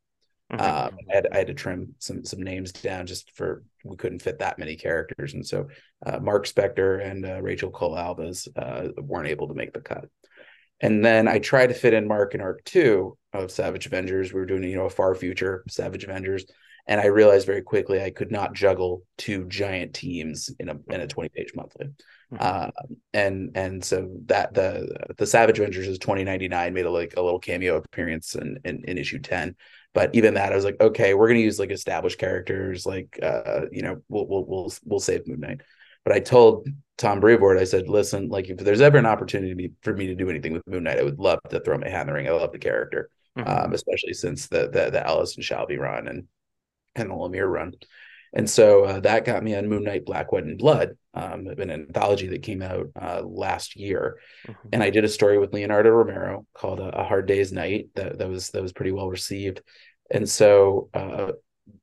um, 0.57 0.91
hmm 0.91 0.95
I 1.11 1.15
had, 1.15 1.27
I 1.31 1.37
had 1.39 1.47
to 1.47 1.53
trim 1.53 1.95
some 1.99 2.25
some 2.25 2.41
names 2.41 2.71
down 2.73 3.07
just 3.07 3.31
for 3.35 3.63
we 3.85 3.97
couldn't 3.97 4.21
fit 4.21 4.39
that 4.39 4.59
many 4.59 4.75
characters, 4.75 5.33
and 5.33 5.45
so 5.45 5.67
uh, 6.05 6.19
Mark 6.19 6.47
Spector 6.47 7.05
and 7.05 7.25
uh, 7.25 7.41
Rachel 7.41 7.71
Cole 7.71 7.95
Alves 7.95 8.47
uh, 8.57 8.89
weren't 9.01 9.29
able 9.29 9.47
to 9.49 9.53
make 9.55 9.73
the 9.73 9.81
cut. 9.81 10.05
And 10.81 11.03
then 11.03 11.27
I 11.27 11.39
tried 11.39 11.67
to 11.67 11.73
fit 11.73 11.93
in 11.93 12.07
Mark 12.07 12.35
in 12.35 12.41
arc 12.41 12.63
two 12.63 13.17
of 13.33 13.51
Savage 13.51 13.85
Avengers. 13.85 14.33
We 14.33 14.39
were 14.39 14.45
doing 14.45 14.63
you 14.63 14.75
know 14.77 14.85
a 14.85 14.89
far 14.89 15.13
future 15.15 15.63
Savage 15.69 16.03
Avengers, 16.05 16.45
and 16.87 17.01
I 17.01 17.07
realized 17.07 17.45
very 17.45 17.61
quickly 17.61 18.01
I 18.01 18.11
could 18.11 18.31
not 18.31 18.53
juggle 18.53 19.03
two 19.17 19.45
giant 19.47 19.93
teams 19.93 20.49
in 20.59 20.69
a 20.69 20.77
in 20.89 21.01
a 21.01 21.07
twenty 21.07 21.29
page 21.29 21.51
monthly. 21.55 21.87
Hmm 22.29 22.37
Uh, 22.39 22.69
and 23.13 23.51
and 23.55 23.83
so 23.83 24.09
that 24.25 24.53
the 24.53 24.87
the 25.17 25.25
Savage 25.25 25.59
Avengers 25.59 25.87
is 25.87 25.97
twenty 25.97 26.23
ninety 26.23 26.47
nine 26.47 26.73
made 26.73 26.85
a 26.85 26.91
like 26.91 27.15
a 27.17 27.21
little 27.21 27.39
cameo 27.39 27.77
appearance 27.77 28.35
in, 28.35 28.59
in 28.63 28.83
in 28.85 28.97
issue 28.97 29.19
ten, 29.19 29.55
but 29.93 30.13
even 30.13 30.35
that 30.35 30.51
I 30.53 30.55
was 30.55 30.65
like 30.65 30.79
okay 30.79 31.13
we're 31.15 31.27
gonna 31.27 31.39
use 31.39 31.59
like 31.59 31.71
established 31.71 32.19
characters 32.19 32.85
like 32.85 33.19
uh 33.23 33.61
you 33.71 33.81
know 33.81 34.01
we'll 34.09 34.27
we'll 34.27 34.45
we'll, 34.45 34.73
we'll 34.85 34.99
save 34.99 35.27
Moon 35.27 35.39
Knight. 35.39 35.61
But 36.05 36.13
I 36.13 36.19
told 36.19 36.67
Tom 36.97 37.19
Brevoort 37.19 37.57
I 37.57 37.63
said 37.63 37.89
listen 37.89 38.29
like 38.29 38.49
if 38.49 38.57
there's 38.57 38.81
ever 38.81 38.97
an 38.97 39.05
opportunity 39.05 39.71
for 39.81 39.93
me 39.93 40.07
to 40.07 40.15
do 40.15 40.29
anything 40.29 40.53
with 40.53 40.67
Moon 40.67 40.83
Knight 40.83 40.99
I 40.99 41.03
would 41.03 41.19
love 41.19 41.39
to 41.49 41.59
throw 41.59 41.77
my 41.77 41.89
hat 41.89 42.01
in 42.01 42.07
the 42.07 42.13
ring. 42.13 42.27
I 42.27 42.31
love 42.31 42.51
the 42.51 42.59
character, 42.59 43.09
hmm 43.35 43.43
um 43.47 43.73
especially 43.73 44.13
since 44.13 44.47
the 44.47 44.69
the 44.69 44.89
the 44.91 45.05
Ellis 45.05 45.35
and 45.35 45.43
Shalvey 45.45 45.79
run 45.79 46.07
and 46.07 46.27
and 46.95 47.09
the 47.09 47.15
Lemire 47.15 47.51
run. 47.51 47.73
And 48.33 48.49
so 48.49 48.83
uh, 48.85 48.99
that 49.01 49.25
got 49.25 49.43
me 49.43 49.55
on 49.55 49.67
Moon 49.67 49.83
Knight, 49.83 50.05
Black, 50.05 50.31
White, 50.31 50.43
and 50.43 50.57
Blood, 50.57 50.97
um, 51.13 51.47
an 51.47 51.71
anthology 51.71 52.27
that 52.27 52.43
came 52.43 52.61
out 52.61 52.87
uh, 52.99 53.21
last 53.25 53.75
year. 53.75 54.17
hmm 54.47 54.73
And 54.73 54.83
I 54.83 54.89
did 54.91 55.05
a 55.05 55.09
story 55.09 55.39
with 55.39 55.53
Leonardo 55.53 55.89
Romero 55.91 56.45
called 56.53 56.79
uh, 56.79 56.91
"A 56.93 57.03
Hard 57.03 57.27
Day's 57.27 57.51
Night." 57.51 57.89
That 57.95 58.19
that 58.19 58.29
was 58.29 58.51
that 58.51 58.61
was 58.61 58.73
pretty 58.73 58.91
well 58.91 59.09
received. 59.09 59.61
And 60.11 60.27
so 60.29 60.89
uh, 60.93 61.33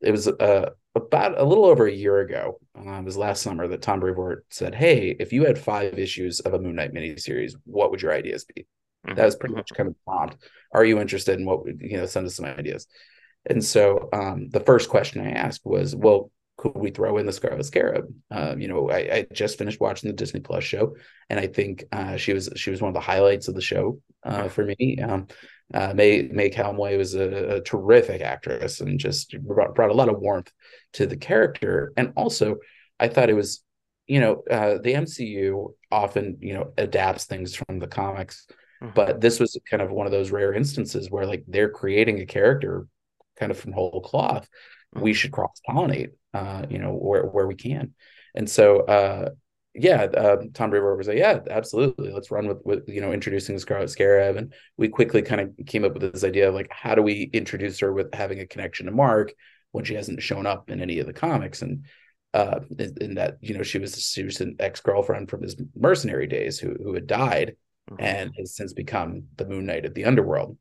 it 0.01 0.11
was 0.11 0.29
uh, 0.29 0.71
about 0.95 1.39
a 1.39 1.45
little 1.45 1.65
over 1.67 1.87
a 1.87 1.93
year 1.93 2.21
ago. 2.21 2.61
Uh, 2.79 2.93
it 2.99 3.05
was 3.05 3.17
last 3.17 3.43
summer 3.43 3.67
that 3.69 3.83
Tom 3.83 4.01
Brevoort 4.01 4.45
said, 4.51 4.75
"Hey, 4.75 5.17
if 5.19 5.33
you 5.33 5.45
had 5.45 5.59
five 5.59 5.99
issues 5.99 6.41
of 6.41 6.55
a 6.55 6.59
Moon 6.59 6.77
Knight 6.77 6.93
miniseries, 6.95 7.55
what 7.65 7.91
would 7.91 8.03
your 8.03 8.13
ideas 8.13 8.45
be?" 8.45 8.67
That 9.15 9.25
hmm 9.25 9.27
was 9.27 9.37
pretty 9.37 9.55
much 9.55 9.73
kind 9.75 9.89
of 9.89 9.97
prompt. 10.05 10.37
Are 10.73 10.85
you 10.85 11.01
interested 11.01 11.39
in 11.39 11.47
what 11.47 11.65
would 11.65 11.81
you 11.81 11.97
know? 11.99 12.07
Send 12.07 12.27
us 12.27 12.37
some 12.37 12.45
ideas. 12.47 12.87
And 13.47 13.65
so 13.65 14.09
um, 14.13 14.49
the 14.51 14.61
first 14.61 14.89
question 14.91 15.21
I 15.27 15.31
asked 15.31 15.63
was, 15.65 15.95
well, 15.95 16.31
could 16.57 16.75
we 16.75 16.91
throw 16.91 17.19
in 17.19 17.27
the 17.27 17.33
Scarlet 17.33 17.65
Scarab? 17.65 18.13
Um, 18.31 18.61
you 18.61 18.69
know, 18.69 18.91
I, 18.91 18.97
I, 18.97 19.27
just 19.33 19.59
finished 19.59 19.81
watching 19.81 20.09
the 20.09 20.17
Disney 20.17 20.41
Plus 20.41 20.65
show, 20.65 20.97
and 21.29 21.39
I 21.39 21.47
think 21.47 21.85
uh, 21.93 22.17
she 22.17 22.33
was 22.33 22.51
she 22.57 22.71
was 22.71 22.81
one 22.81 22.89
of 22.89 22.95
the 22.95 23.01
highlights 23.01 23.49
of 23.49 23.55
the 23.55 23.61
show 23.61 24.01
uh, 24.25 24.49
for 24.49 24.65
me. 24.65 24.99
Um, 25.03 25.27
uh, 25.75 25.93
May 25.95 26.23
May 26.23 26.51
Calamawy 26.51 26.97
was 26.97 27.15
a, 27.15 27.57
a, 27.57 27.61
terrific 27.61 28.23
actress 28.23 28.81
and 28.81 28.99
just 28.99 29.37
brought, 29.43 29.75
brought, 29.75 29.91
a 29.91 29.95
lot 29.95 30.09
of 30.09 30.19
warmth 30.19 30.51
to 30.95 31.07
the 31.07 31.17
character. 31.17 31.93
And 31.97 32.13
also, 32.17 32.57
I 33.01 33.09
thought 33.09 33.31
it 33.31 33.35
was, 33.35 33.63
you 34.07 34.21
know, 34.21 34.45
uh, 34.51 34.79
the 34.83 34.95
MCU 34.95 35.75
often 35.91 36.39
you 36.41 36.55
know 36.55 36.73
adapts 36.79 37.25
things 37.25 37.55
from 37.55 37.79
the 37.79 37.89
comics, 37.89 38.47
hmm 38.81 38.91
but 38.95 39.21
this 39.21 39.41
was 39.41 39.59
kind 39.71 39.83
of 39.83 39.91
one 39.91 40.07
of 40.07 40.13
those 40.13 40.31
rare 40.31 40.55
instances 40.55 41.11
where 41.11 41.27
like 41.27 41.45
they're 41.49 41.71
creating 41.71 42.21
a 42.21 42.27
character 42.27 42.87
kind 43.39 43.51
of 43.51 43.59
from 43.59 43.73
whole 43.73 44.01
cloth, 44.01 44.49
we 44.95 45.11
hmm 45.11 45.17
should 45.17 45.33
cross 45.33 45.61
pollinate, 45.69 46.11
uh, 46.37 46.67
you 46.69 46.79
know, 46.79 46.93
where 46.93 47.25
where 47.25 47.47
we 47.47 47.55
can. 47.55 47.95
And 48.35 48.49
so, 48.49 48.81
uh, 48.81 49.31
yeah, 49.75 50.03
uh, 50.05 50.37
Tom 50.55 50.71
Brevoort 50.71 50.99
was 50.99 51.09
like, 51.09 51.19
yeah, 51.19 51.41
absolutely, 51.51 52.11
let's 52.13 52.31
run 52.31 52.47
with 52.47 52.59
with 52.65 52.89
you 52.89 53.01
know 53.01 53.13
introducing 53.13 53.59
Scarlet 53.59 53.91
Scarab, 53.91 54.37
and 54.37 54.53
we 54.77 54.89
quickly 54.89 55.23
kind 55.23 55.41
of 55.41 55.67
came 55.67 55.85
up 55.85 55.95
with 55.95 56.13
this 56.13 56.25
idea 56.25 56.49
of 56.49 56.55
like, 56.55 56.69
how 56.71 56.95
do 56.95 57.03
we 57.03 57.31
introduce 57.33 57.79
her 57.81 57.93
with 57.93 58.15
having 58.15 58.41
a 58.41 58.47
connection 58.47 58.87
to 58.87 58.93
Mark 58.93 59.33
when 59.73 59.85
she 59.85 59.95
hasn't 59.95 60.23
shown 60.23 60.47
up 60.47 60.71
in 60.71 60.81
any 60.81 60.99
of 60.99 61.07
the 61.07 61.13
comics, 61.13 61.63
and 61.63 61.85
uh, 62.35 62.61
in, 62.79 62.95
in 63.01 63.15
that 63.15 63.39
you 63.41 63.55
know 63.57 63.63
she 63.63 63.79
was 63.79 64.01
she 64.01 64.23
was 64.25 64.41
an 64.41 64.57
ex 64.61 64.81
girlfriend 64.81 65.31
from 65.31 65.43
his 65.43 65.57
mercenary 65.75 66.27
days 66.27 66.59
who 66.59 66.75
who 66.83 66.95
had 66.95 67.07
died 67.07 67.57
hmm 67.89 67.95
and 68.01 68.33
has 68.37 68.57
since 68.57 68.73
become 68.73 69.23
the 69.37 69.47
Moon 69.47 69.65
Knight 69.65 69.85
of 69.87 69.95
the 69.95 70.07
underworld, 70.07 70.59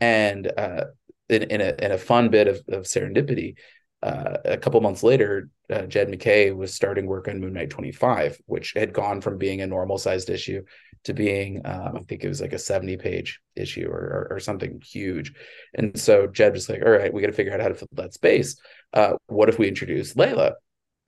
and 0.00 0.50
uh, 0.58 0.84
in, 1.28 1.44
in 1.44 1.60
a 1.60 1.74
in 1.78 1.92
a 1.92 1.98
fun 1.98 2.28
bit 2.28 2.48
of, 2.48 2.56
of 2.68 2.84
serendipity, 2.84 3.54
uh, 4.02 4.38
a 4.44 4.56
couple 4.56 4.80
months 4.80 5.02
later, 5.02 5.50
uh, 5.70 5.82
Jed 5.82 6.08
MacKay 6.08 6.52
was 6.52 6.72
starting 6.72 7.06
work 7.06 7.28
on 7.28 7.40
Moon 7.40 7.52
Knight 7.52 7.70
25, 7.70 8.40
which 8.46 8.72
had 8.74 8.92
gone 8.92 9.20
from 9.20 9.36
being 9.36 9.60
a 9.60 9.66
normal 9.66 9.98
sized 9.98 10.30
issue 10.30 10.62
to 11.04 11.14
being 11.14 11.62
um, 11.64 11.96
I 11.96 12.00
think 12.00 12.24
it 12.24 12.28
was 12.28 12.40
like 12.40 12.52
a 12.52 12.58
70 12.58 12.96
page 12.98 13.40
issue 13.56 13.88
or, 13.88 13.98
or, 13.98 14.28
or 14.32 14.40
something 14.40 14.82
huge. 14.84 15.32
And 15.74 15.98
so 15.98 16.26
Jed 16.26 16.52
was 16.52 16.68
like, 16.68 16.82
all 16.82 16.90
right, 16.90 17.12
we 17.12 17.20
got 17.20 17.28
to 17.28 17.32
figure 17.32 17.52
out 17.52 17.60
how 17.60 17.68
to 17.68 17.74
fill 17.74 17.88
that 17.92 18.14
space. 18.14 18.56
Uh, 18.92 19.12
what 19.26 19.48
if 19.48 19.58
we 19.58 19.68
introduce 19.68 20.14
Layla? 20.14 20.54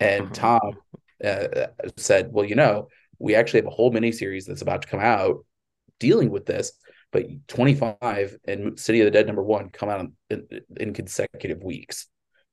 And 0.01 0.27
mm-hmm. 0.27 0.33
Tom 0.33 0.73
uh, 1.25 1.67
said, 1.97 2.33
well, 2.33 2.45
you 2.45 2.57
know, 2.57 2.89
we 3.19 3.35
actually 3.35 3.61
have 3.61 3.67
a 3.67 3.71
whole 3.71 3.93
mini 3.93 4.13
series 4.13 4.47
that's 4.47 4.63
about 4.63 4.83
to 4.83 4.89
come 4.89 5.01
out 5.01 5.45
dealing 6.01 6.31
with 6.31 6.47
this, 6.47 6.73
but 7.11 7.25
25 7.49 8.37
and 8.47 8.79
City 8.79 9.01
of 9.01 9.05
the 9.05 9.11
Dead 9.11 9.27
number 9.27 9.43
one 9.43 9.71
come 9.71 9.89
out 9.89 10.07
in, 10.31 10.47
in 10.79 10.93
consecutive 10.93 11.63
weeks 11.63 12.09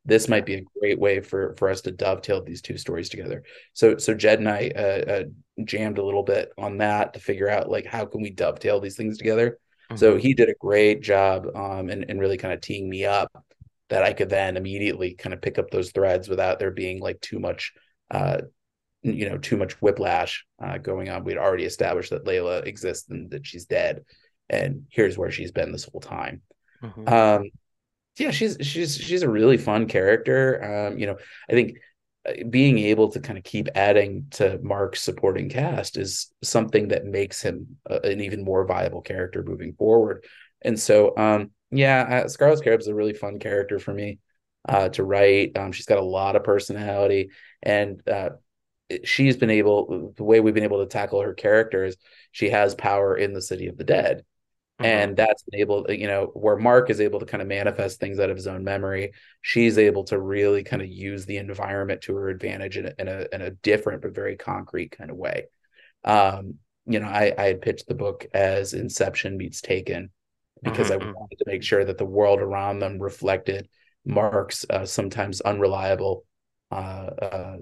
this 0.05 0.27
might 0.27 0.45
be 0.45 0.55
a 0.55 0.63
great 0.79 0.99
way 0.99 1.19
for 1.19 1.55
for 1.57 1.69
us 1.69 1.81
to 1.81 1.91
dovetail 1.91 2.43
these 2.43 2.61
two 2.61 2.77
stories 2.77 3.09
together. 3.09 3.43
So 3.73 3.97
so 3.97 4.13
jed 4.13 4.39
and 4.39 4.49
i 4.49 4.71
uh, 4.75 5.11
uh, 5.11 5.23
jammed 5.63 5.97
a 5.97 6.03
little 6.03 6.23
bit 6.23 6.51
on 6.57 6.77
that 6.77 7.13
to 7.13 7.19
figure 7.19 7.49
out 7.49 7.69
like 7.69 7.85
how 7.85 8.05
can 8.05 8.21
we 8.21 8.29
dovetail 8.29 8.79
these 8.79 8.95
things 8.95 9.17
together? 9.17 9.59
Mm-hmm. 9.89 9.97
so 9.97 10.17
he 10.17 10.35
did 10.35 10.49
a 10.49 10.53
great 10.59 11.01
job 11.01 11.47
um 11.55 11.89
and, 11.89 12.05
and 12.07 12.19
really 12.19 12.37
kind 12.37 12.53
of 12.53 12.61
teeing 12.61 12.87
me 12.87 13.05
up 13.05 13.31
that 13.89 14.03
i 14.03 14.13
could 14.13 14.29
then 14.29 14.55
immediately 14.55 15.15
kind 15.15 15.33
of 15.33 15.41
pick 15.41 15.57
up 15.57 15.71
those 15.71 15.91
threads 15.91 16.29
without 16.29 16.59
there 16.59 16.69
being 16.69 16.99
like 16.99 17.19
too 17.21 17.39
much 17.39 17.73
uh 18.11 18.37
you 19.01 19.27
know 19.27 19.37
too 19.37 19.57
much 19.57 19.73
whiplash 19.81 20.45
uh, 20.61 20.77
going 20.77 21.09
on. 21.09 21.23
We'd 21.23 21.37
already 21.37 21.63
established 21.63 22.11
that 22.11 22.25
layla 22.25 22.65
exists 22.65 23.09
and 23.09 23.31
that 23.31 23.47
she's 23.47 23.65
dead 23.65 24.03
and 24.49 24.83
here's 24.91 25.17
where 25.17 25.31
she's 25.31 25.51
been 25.51 25.71
this 25.71 25.85
whole 25.85 26.01
time. 26.01 26.41
Mm-hmm. 26.83 27.07
um 27.09 27.49
yeah, 28.19 28.31
she's 28.31 28.57
she's 28.61 28.97
she's 28.97 29.23
a 29.23 29.29
really 29.29 29.57
fun 29.57 29.87
character. 29.87 30.87
Um, 30.87 30.97
you 30.97 31.07
know, 31.07 31.17
I 31.49 31.53
think 31.53 31.77
uh, 32.27 32.33
being 32.49 32.77
able 32.77 33.11
to 33.11 33.19
kind 33.19 33.37
of 33.37 33.43
keep 33.43 33.69
adding 33.75 34.27
to 34.31 34.59
Mark's 34.61 35.01
supporting 35.01 35.49
cast 35.49 35.97
is 35.97 36.31
something 36.43 36.89
that 36.89 37.05
makes 37.05 37.41
him 37.41 37.77
a, 37.89 37.99
an 38.01 38.21
even 38.21 38.43
more 38.43 38.65
viable 38.65 39.01
character 39.01 39.43
moving 39.43 39.73
forward. 39.73 40.25
And 40.61 40.79
so, 40.79 41.15
um, 41.17 41.51
yeah, 41.71 42.23
uh, 42.25 42.27
Scarlet 42.27 42.65
is 42.65 42.87
a 42.87 42.95
really 42.95 43.13
fun 43.13 43.39
character 43.39 43.79
for 43.79 43.93
me 43.93 44.19
uh, 44.67 44.89
to 44.89 45.03
write. 45.03 45.57
Um, 45.57 45.71
she's 45.71 45.85
got 45.85 45.99
a 45.99 46.03
lot 46.03 46.35
of 46.35 46.43
personality, 46.43 47.29
and 47.63 48.05
uh, 48.07 48.31
she's 49.03 49.37
been 49.37 49.49
able. 49.49 50.13
The 50.17 50.23
way 50.23 50.39
we've 50.39 50.53
been 50.53 50.63
able 50.63 50.79
to 50.79 50.91
tackle 50.91 51.21
her 51.21 51.33
character 51.33 51.85
is 51.85 51.97
she 52.31 52.49
has 52.49 52.75
power 52.75 53.15
in 53.15 53.33
the 53.33 53.41
City 53.41 53.67
of 53.67 53.77
the 53.77 53.83
Dead, 53.83 54.23
Mm-hmm. 54.79 54.85
And 54.85 55.17
that's 55.17 55.43
been 55.43 55.59
able, 55.59 55.85
you 55.91 56.07
know, 56.07 56.31
where 56.33 56.55
Mark 56.55 56.89
is 56.89 57.01
able 57.01 57.19
to 57.19 57.25
kind 57.25 57.41
of 57.41 57.49
manifest 57.49 57.99
things 57.99 58.17
out 58.17 58.29
of 58.29 58.37
his 58.37 58.47
own 58.47 58.63
memory. 58.63 59.11
She's 59.41 59.77
able 59.77 60.05
to 60.05 60.17
really 60.17 60.63
kind 60.63 60.81
of 60.81 60.87
use 60.87 61.25
the 61.25 61.37
environment 61.37 62.01
to 62.03 62.15
her 62.15 62.29
advantage 62.29 62.77
in 62.77 62.85
a, 62.85 62.93
in 62.97 63.07
a, 63.09 63.25
in 63.33 63.41
a 63.41 63.51
different 63.51 64.01
but 64.01 64.15
very 64.15 64.37
concrete 64.37 64.91
kind 64.91 65.11
of 65.11 65.17
way. 65.17 65.47
Um, 66.05 66.55
you 66.85 67.01
know, 67.01 67.07
I, 67.07 67.33
I 67.37 67.43
had 67.43 67.61
pitched 67.61 67.87
the 67.87 67.95
book 67.95 68.25
as 68.33 68.73
Inception 68.73 69.35
meets 69.35 69.61
Taken 69.61 70.11
because 70.63 70.89
mm-hmm. 70.89 71.09
I 71.09 71.11
wanted 71.11 71.39
to 71.39 71.45
make 71.45 71.63
sure 71.63 71.83
that 71.83 71.97
the 71.97 72.05
world 72.05 72.39
around 72.39 72.79
them 72.79 72.99
reflected 72.99 73.67
Mark's 74.05 74.65
uh, 74.69 74.85
sometimes 74.85 75.41
unreliable, 75.41 76.25
uh, 76.71 77.09
uh, 77.21 77.57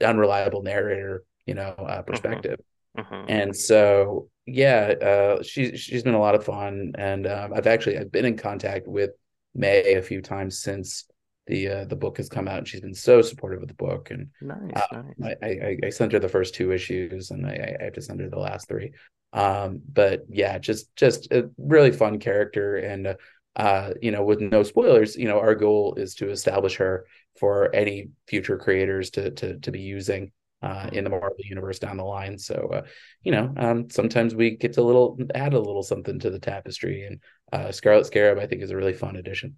unreliable 0.00 0.62
narrator, 0.62 1.22
you 1.46 1.54
know, 1.54 1.74
uh, 1.78 2.02
mm-hmm. 2.02 2.60
Mm-hmm. 2.98 3.24
And 3.28 3.56
so 3.56 4.28
yeah, 4.46 4.94
uh, 5.02 5.42
she's 5.42 5.80
she's 5.80 6.02
been 6.02 6.14
a 6.14 6.20
lot 6.20 6.34
of 6.34 6.44
fun, 6.44 6.92
and 6.96 7.26
um, 7.26 7.52
I've 7.54 7.66
actually 7.66 7.98
I've 7.98 8.12
been 8.12 8.24
in 8.24 8.36
contact 8.36 8.88
with 8.88 9.10
May 9.54 9.94
a 9.94 10.02
few 10.02 10.20
times 10.22 10.60
since 10.60 11.06
the 11.46 11.68
uh, 11.68 11.84
the 11.84 11.96
book 11.96 12.16
has 12.16 12.28
come 12.28 12.48
out, 12.48 12.58
and 12.58 12.68
she's 12.68 12.80
been 12.80 12.94
so 12.94 13.22
supportive 13.22 13.62
of 13.62 13.68
the 13.68 13.74
book. 13.74 14.10
And 14.10 14.28
nice, 14.40 14.82
uh, 14.92 15.02
nice. 15.18 15.36
I, 15.42 15.46
I, 15.46 15.76
I 15.86 15.90
sent 15.90 16.12
her 16.12 16.18
the 16.18 16.28
first 16.28 16.54
two 16.54 16.72
issues, 16.72 17.30
and 17.30 17.46
I, 17.46 17.76
I 17.80 17.84
have 17.84 17.92
to 17.94 18.02
send 18.02 18.20
her 18.20 18.28
the 18.28 18.38
last 18.38 18.68
three. 18.68 18.92
Um, 19.32 19.80
but 19.92 20.24
yeah, 20.28 20.58
just 20.58 20.94
just 20.96 21.30
a 21.32 21.50
really 21.56 21.92
fun 21.92 22.18
character, 22.18 22.76
and 22.76 23.16
uh, 23.56 23.90
you 24.00 24.10
know, 24.10 24.24
with 24.24 24.40
no 24.40 24.62
spoilers, 24.62 25.16
you 25.16 25.28
know, 25.28 25.38
our 25.38 25.54
goal 25.54 25.94
is 25.96 26.14
to 26.16 26.30
establish 26.30 26.76
her 26.76 27.06
for 27.38 27.74
any 27.74 28.10
future 28.26 28.56
creators 28.56 29.10
to 29.10 29.30
to 29.32 29.58
to 29.58 29.70
be 29.70 29.80
using 29.80 30.32
uh, 30.62 30.90
in 30.92 31.04
the 31.04 31.10
Marvel 31.10 31.36
universe 31.38 31.78
down 31.78 31.96
the 31.96 32.04
line. 32.04 32.38
So, 32.38 32.70
uh, 32.72 32.82
you 33.22 33.32
know, 33.32 33.52
um, 33.56 33.90
sometimes 33.90 34.34
we 34.34 34.56
get 34.56 34.74
to 34.74 34.82
little 34.82 35.18
add 35.34 35.54
a 35.54 35.58
little 35.58 35.82
something 35.82 36.18
to 36.20 36.30
the 36.30 36.38
tapestry, 36.38 37.04
and 37.04 37.20
uh, 37.52 37.72
Scarlet 37.72 38.06
Scarab 38.06 38.38
I 38.38 38.46
think 38.46 38.62
is 38.62 38.70
a 38.70 38.76
really 38.76 38.92
fun 38.92 39.16
addition. 39.16 39.56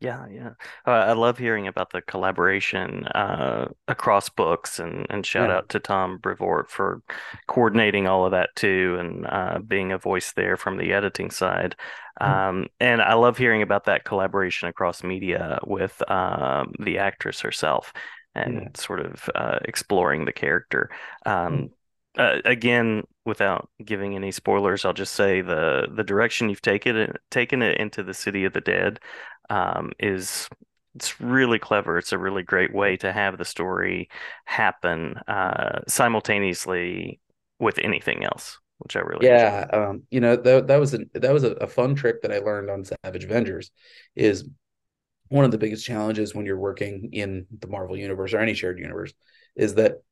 Yeah, 0.00 0.26
yeah. 0.32 0.50
Uh, 0.86 0.92
I 0.92 1.12
love 1.12 1.36
hearing 1.36 1.66
about 1.66 1.90
the 1.90 2.00
collaboration 2.00 3.06
uh, 3.08 3.68
across 3.86 4.30
books, 4.30 4.78
and 4.78 5.06
and 5.10 5.26
shout 5.26 5.50
yeah. 5.50 5.56
out 5.56 5.68
to 5.70 5.78
Tom 5.78 6.16
Brevoort 6.16 6.70
for 6.70 7.02
coordinating 7.46 8.06
all 8.06 8.24
of 8.24 8.30
that 8.30 8.48
too, 8.56 8.96
and 8.98 9.26
uh, 9.26 9.58
being 9.58 9.92
a 9.92 9.98
voice 9.98 10.32
there 10.32 10.56
from 10.56 10.78
the 10.78 10.94
editing 10.94 11.30
side. 11.30 11.76
Mm-hmm. 12.20 12.32
Um, 12.32 12.66
and 12.80 13.02
I 13.02 13.14
love 13.14 13.36
hearing 13.36 13.60
about 13.60 13.84
that 13.84 14.04
collaboration 14.04 14.68
across 14.68 15.04
media 15.04 15.58
with 15.66 16.02
um, 16.10 16.72
the 16.78 16.98
actress 16.98 17.40
herself 17.42 17.92
and 18.34 18.54
yeah. 18.54 18.68
sort 18.74 19.00
of 19.00 19.28
uh, 19.34 19.58
exploring 19.64 20.24
the 20.24 20.32
character. 20.32 20.90
Um, 21.26 21.70
hmm. 22.16 22.20
uh, 22.20 22.36
again, 22.44 23.04
without 23.24 23.68
giving 23.84 24.14
any 24.14 24.30
spoilers, 24.30 24.84
I'll 24.84 24.92
just 24.92 25.14
say 25.14 25.40
the 25.40 25.88
the 25.94 26.04
direction 26.04 26.48
you've 26.48 26.62
taken 26.62 26.96
it 26.96 27.16
taken 27.30 27.62
it 27.62 27.78
into 27.78 28.02
the 28.02 28.14
City 28.14 28.44
of 28.44 28.52
the 28.52 28.60
Dead 28.60 29.00
um, 29.48 29.92
is 29.98 30.48
it's 30.94 31.20
really 31.20 31.58
clever. 31.58 31.98
It's 31.98 32.12
a 32.12 32.18
really 32.18 32.42
great 32.42 32.74
way 32.74 32.96
to 32.98 33.12
have 33.12 33.38
the 33.38 33.44
story 33.44 34.08
happen 34.44 35.16
uh, 35.28 35.80
simultaneously 35.86 37.20
with 37.58 37.78
anything 37.78 38.24
else, 38.24 38.58
which 38.78 38.96
I 38.96 39.00
really 39.00 39.26
yeah. 39.26 39.66
Um, 39.72 40.02
you 40.10 40.20
know 40.20 40.36
that 40.36 40.66
that 40.66 40.80
was 40.80 40.94
a 40.94 41.00
that 41.14 41.32
was 41.32 41.44
a, 41.44 41.52
a 41.52 41.66
fun 41.66 41.94
trick 41.94 42.22
that 42.22 42.32
I 42.32 42.38
learned 42.38 42.70
on 42.70 42.84
Savage 42.84 43.24
Avengers 43.24 43.70
is 44.16 44.48
one 45.30 45.44
of 45.44 45.50
the 45.50 45.58
biggest 45.58 45.86
challenges 45.86 46.34
when 46.34 46.44
you're 46.44 46.58
working 46.58 47.10
in 47.12 47.46
the 47.60 47.66
Marvel 47.66 47.96
universe 47.96 48.34
or 48.34 48.38
any 48.38 48.54
shared 48.54 48.78
universe 48.78 49.14
is 49.56 49.74
that 49.76 50.02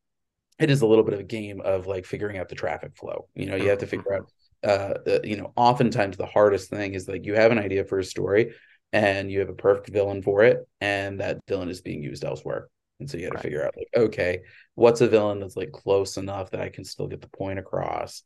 it 0.58 0.70
is 0.70 0.80
a 0.80 0.87
little 0.87 1.04
bit 1.04 1.14
of 1.14 1.20
a 1.20 1.25
game 1.25 1.60
of 1.60 1.87
like 1.87 2.06
figuring 2.06 2.38
out 2.38 2.48
the 2.48 2.54
traffic 2.54 2.96
flow. 2.96 3.28
You 3.34 3.46
know, 3.46 3.56
you 3.56 3.68
have 3.68 3.78
to 3.78 3.87
figure 3.87 4.14
out 4.14 4.32
uh, 4.64 4.94
uh, 5.06 5.18
you 5.22 5.37
know, 5.37 5.52
oftentimes 5.56 6.16
the 6.16 6.26
hardest 6.26 6.70
thing 6.70 6.94
is 6.94 7.08
like 7.08 7.25
you 7.25 7.34
have 7.34 7.52
an 7.52 7.58
idea 7.58 7.84
for 7.84 7.98
a 7.98 8.04
story 8.04 8.54
and 8.92 9.30
you 9.30 9.40
have 9.40 9.48
a 9.48 9.54
perfect 9.54 9.90
villain 9.90 10.22
for 10.22 10.42
it, 10.42 10.66
and 10.80 11.20
that 11.20 11.38
villain 11.46 11.68
is 11.68 11.80
being 11.80 12.02
used 12.02 12.25
elsewhere. 12.25 12.68
And 13.00 13.08
so 13.08 13.16
you 13.16 13.25
got 13.25 13.30
to 13.30 13.34
right. 13.37 13.42
figure 13.42 13.64
out 13.64 13.75
like, 13.76 13.88
okay, 13.96 14.40
what's 14.75 15.00
a 15.00 15.08
villain 15.08 15.40
that's 15.40 15.56
like 15.56 15.70
close 15.70 16.16
enough 16.16 16.50
that 16.50 16.60
I 16.60 16.70
can 16.70 16.84
still 16.84 17.06
get 17.06 17.20
the 17.20 17.28
point 17.28 17.58
across. 17.58 18.25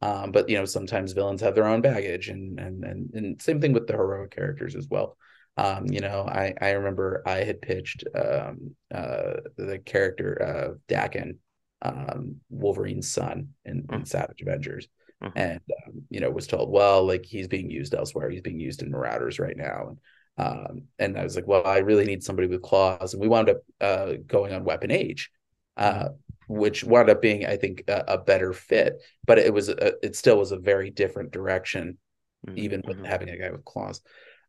Um, 0.00 0.32
but 0.32 0.48
you 0.48 0.56
know, 0.56 0.64
sometimes 0.64 1.12
villains 1.12 1.40
have 1.42 1.54
their 1.54 1.66
own 1.66 1.80
baggage, 1.80 2.28
and 2.28 2.58
and 2.58 2.84
and, 2.84 3.10
and 3.14 3.42
same 3.42 3.60
thing 3.60 3.72
with 3.72 3.86
the 3.86 3.94
heroic 3.94 4.30
characters 4.30 4.76
as 4.76 4.86
well. 4.88 5.16
Um, 5.56 5.86
you 5.86 6.00
know, 6.00 6.22
I 6.22 6.54
I 6.60 6.70
remember 6.70 7.22
I 7.26 7.44
had 7.44 7.62
pitched 7.62 8.04
um, 8.14 8.74
uh, 8.92 9.34
the 9.56 9.78
character 9.84 10.32
of 10.32 10.78
Daken, 10.88 11.36
um, 11.82 12.36
Wolverine's 12.50 13.10
son 13.10 13.50
in, 13.64 13.82
mm-hmm. 13.82 13.94
in 13.94 14.04
Savage 14.04 14.42
Avengers, 14.42 14.88
mm-hmm. 15.22 15.38
and 15.38 15.60
um, 15.86 16.02
you 16.10 16.20
know 16.20 16.30
was 16.30 16.46
told, 16.46 16.70
well, 16.70 17.06
like 17.06 17.24
he's 17.24 17.48
being 17.48 17.70
used 17.70 17.94
elsewhere. 17.94 18.30
He's 18.30 18.40
being 18.40 18.60
used 18.60 18.82
in 18.82 18.90
Marauders 18.90 19.38
right 19.38 19.56
now, 19.56 19.90
and 19.90 19.98
um, 20.36 20.82
and 20.98 21.16
I 21.16 21.22
was 21.22 21.36
like, 21.36 21.46
well, 21.46 21.64
I 21.64 21.78
really 21.78 22.04
need 22.04 22.24
somebody 22.24 22.48
with 22.48 22.62
claws, 22.62 23.14
and 23.14 23.20
we 23.20 23.28
wound 23.28 23.48
up 23.48 23.58
uh, 23.80 24.14
going 24.26 24.52
on 24.52 24.64
Weapon 24.64 24.90
H. 24.90 25.30
Uh, 25.76 26.10
which 26.46 26.84
wound 26.84 27.08
up 27.08 27.22
being, 27.22 27.46
I 27.46 27.56
think, 27.56 27.84
a, 27.88 28.04
a 28.08 28.18
better 28.18 28.52
fit, 28.52 29.02
but 29.26 29.38
it 29.38 29.52
was 29.52 29.68
a, 29.70 29.94
it 30.04 30.14
still 30.14 30.38
was 30.38 30.52
a 30.52 30.58
very 30.58 30.90
different 30.90 31.32
direction, 31.32 31.98
mm-hmm. 32.46 32.58
even 32.58 32.82
with 32.86 32.98
mm-hmm. 32.98 33.06
having 33.06 33.30
a 33.30 33.38
guy 33.38 33.50
with 33.50 33.64
claws. 33.64 34.00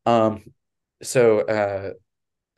Um, 0.05 0.43
so 1.01 1.41
uh, 1.41 1.91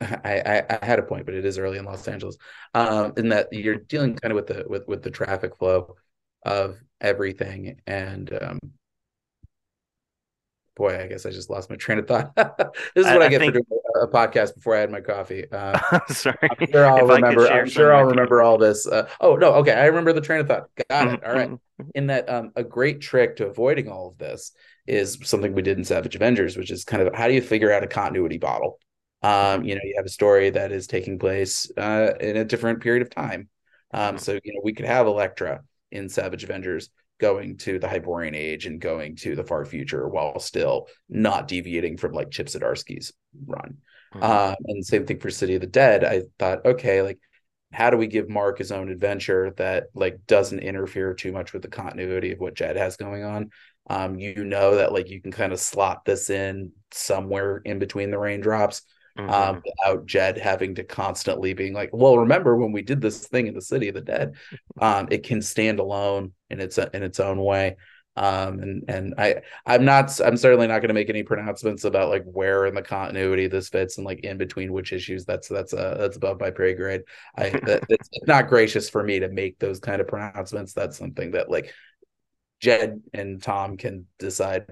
I, 0.00 0.62
I, 0.68 0.78
I 0.80 0.84
had 0.84 0.98
a 0.98 1.02
point, 1.02 1.26
but 1.26 1.34
it 1.34 1.44
is 1.44 1.58
early 1.58 1.78
in 1.78 1.84
Los 1.84 2.06
Angeles. 2.06 2.36
Um, 2.74 3.12
in 3.16 3.30
that 3.30 3.48
you're 3.52 3.76
dealing 3.76 4.16
kind 4.16 4.32
of 4.32 4.36
with 4.36 4.46
the 4.46 4.64
with 4.68 4.86
with 4.86 5.02
the 5.02 5.10
traffic 5.10 5.56
flow 5.56 5.96
of 6.44 6.78
everything, 7.00 7.80
and 7.86 8.32
um, 8.40 8.58
boy, 10.76 10.98
I 10.98 11.06
guess 11.08 11.26
I 11.26 11.30
just 11.30 11.50
lost 11.50 11.68
my 11.68 11.76
train 11.76 11.98
of 11.98 12.06
thought. 12.06 12.34
this 12.94 13.04
is 13.04 13.06
what 13.06 13.22
I, 13.22 13.26
I 13.26 13.28
get 13.28 13.40
think... 13.40 13.54
for 13.54 13.58
doing 13.58 13.80
a, 14.00 14.06
podcast 14.06 14.54
before 14.54 14.76
I 14.76 14.80
had 14.80 14.90
my 14.90 15.00
coffee. 15.00 15.44
Uh, 15.50 15.78
Sorry, 16.08 16.36
I'm 16.42 16.66
sure 16.70 16.86
I'll 16.86 17.10
if 17.10 17.16
remember. 17.16 17.48
I'm 17.48 17.68
sure 17.68 17.94
I'll 17.94 18.04
remember 18.04 18.40
all 18.40 18.56
this. 18.56 18.86
Uh, 18.86 19.08
oh 19.20 19.34
no, 19.34 19.54
okay, 19.54 19.72
I 19.72 19.86
remember 19.86 20.12
the 20.12 20.20
train 20.20 20.40
of 20.40 20.46
thought. 20.46 20.68
Got 20.88 21.14
it. 21.14 21.24
All 21.24 21.34
right. 21.34 21.50
Mm-hmm. 21.50 21.90
In 21.94 22.06
that, 22.06 22.28
um, 22.30 22.52
a 22.56 22.62
great 22.62 23.00
trick 23.00 23.36
to 23.36 23.46
avoiding 23.46 23.88
all 23.88 24.08
of 24.08 24.18
this 24.18 24.52
is 24.88 25.18
something 25.22 25.52
we 25.52 25.62
did 25.62 25.78
in 25.78 25.84
Savage 25.84 26.16
Avengers, 26.16 26.56
which 26.56 26.70
is 26.70 26.84
kind 26.84 27.02
of 27.02 27.14
how 27.14 27.28
do 27.28 27.34
you 27.34 27.42
figure 27.42 27.72
out 27.72 27.84
a 27.84 27.88
continuity 27.88 28.38
bottle? 28.38 28.78
Um, 29.22 29.64
you 29.64 29.74
know, 29.74 29.80
you 29.84 29.94
have 29.96 30.06
a 30.06 30.10
story 30.10 30.50
that 30.50 30.72
is 30.72 30.86
taking 30.86 31.18
place 31.18 31.70
uh, 31.76 32.12
in 32.20 32.36
a 32.36 32.44
different 32.44 32.80
period 32.80 33.02
of 33.02 33.10
time. 33.10 33.48
Um, 33.92 34.18
so 34.18 34.32
you 34.32 34.54
know, 34.54 34.60
we 34.62 34.74
could 34.74 34.86
have 34.86 35.06
Elektra 35.06 35.62
in 35.90 36.08
Savage 36.08 36.44
Avengers 36.44 36.90
going 37.18 37.56
to 37.58 37.78
the 37.78 37.88
Hyborian 37.88 38.34
Age 38.34 38.66
and 38.66 38.80
going 38.80 39.16
to 39.16 39.34
the 39.34 39.44
far 39.44 39.64
future 39.64 40.08
while 40.08 40.38
still 40.38 40.88
not 41.08 41.48
deviating 41.48 41.96
from 41.96 42.12
like 42.12 42.30
Chip 42.30 42.46
Zdarsky's 42.46 43.12
run. 43.46 43.78
Mm-hmm. 44.14 44.22
Um, 44.22 44.56
and 44.66 44.86
same 44.86 45.04
thing 45.04 45.18
for 45.18 45.30
City 45.30 45.54
of 45.54 45.60
the 45.60 45.66
Dead. 45.66 46.04
I 46.04 46.22
thought, 46.38 46.64
okay, 46.64 47.02
like 47.02 47.18
how 47.72 47.90
do 47.90 47.96
we 47.96 48.06
give 48.06 48.28
Mark 48.28 48.58
his 48.58 48.72
own 48.72 48.88
adventure 48.88 49.52
that 49.56 49.88
like 49.94 50.26
doesn't 50.26 50.60
interfere 50.60 51.12
too 51.12 51.32
much 51.32 51.52
with 51.52 51.62
the 51.62 51.68
continuity 51.68 52.32
of 52.32 52.38
what 52.38 52.54
Jed 52.54 52.76
has 52.76 52.96
going 52.96 53.24
on? 53.24 53.50
Um, 53.88 54.18
you 54.18 54.44
know 54.44 54.76
that 54.76 54.92
like 54.92 55.08
you 55.08 55.20
can 55.20 55.32
kind 55.32 55.52
of 55.52 55.60
slot 55.60 56.04
this 56.04 56.30
in 56.30 56.72
somewhere 56.92 57.62
in 57.64 57.78
between 57.78 58.10
the 58.10 58.18
raindrops 58.18 58.82
mm-hmm. 59.18 59.30
um, 59.30 59.62
without 59.64 60.06
Jed 60.06 60.38
having 60.38 60.74
to 60.76 60.84
constantly 60.84 61.54
being 61.54 61.74
like, 61.74 61.90
well, 61.92 62.18
remember 62.18 62.56
when 62.56 62.72
we 62.72 62.82
did 62.82 63.00
this 63.00 63.26
thing 63.26 63.46
in 63.46 63.54
the 63.54 63.62
City 63.62 63.88
of 63.88 63.94
the 63.94 64.00
Dead? 64.00 64.34
Um, 64.80 65.08
it 65.10 65.24
can 65.24 65.42
stand 65.42 65.80
alone 65.80 66.32
in 66.50 66.60
its 66.60 66.78
in 66.78 67.02
its 67.02 67.20
own 67.20 67.38
way. 67.38 67.76
Um, 68.16 68.58
and 68.58 68.84
and 68.88 69.14
I 69.16 69.42
I'm 69.64 69.84
not 69.84 70.18
I'm 70.20 70.36
certainly 70.36 70.66
not 70.66 70.80
going 70.80 70.88
to 70.88 70.94
make 70.94 71.08
any 71.08 71.22
pronouncements 71.22 71.84
about 71.84 72.08
like 72.08 72.24
where 72.24 72.66
in 72.66 72.74
the 72.74 72.82
continuity 72.82 73.46
this 73.46 73.68
fits 73.68 73.96
and 73.96 74.04
like 74.04 74.20
in 74.20 74.38
between 74.38 74.72
which 74.72 74.92
issues. 74.92 75.24
That's 75.24 75.46
that's 75.46 75.72
uh 75.72 75.96
that's 75.98 76.16
above 76.16 76.40
my 76.40 76.50
pay 76.50 76.74
grade. 76.74 77.02
I 77.36 77.50
that, 77.50 77.84
it's 77.88 78.10
not 78.26 78.48
gracious 78.48 78.90
for 78.90 79.04
me 79.04 79.20
to 79.20 79.28
make 79.28 79.60
those 79.60 79.78
kind 79.78 80.00
of 80.00 80.08
pronouncements. 80.08 80.72
That's 80.72 80.98
something 80.98 81.30
that 81.32 81.48
like 81.48 81.72
Jed 82.60 83.02
and 83.12 83.42
Tom 83.42 83.76
can 83.76 84.06
decide. 84.18 84.66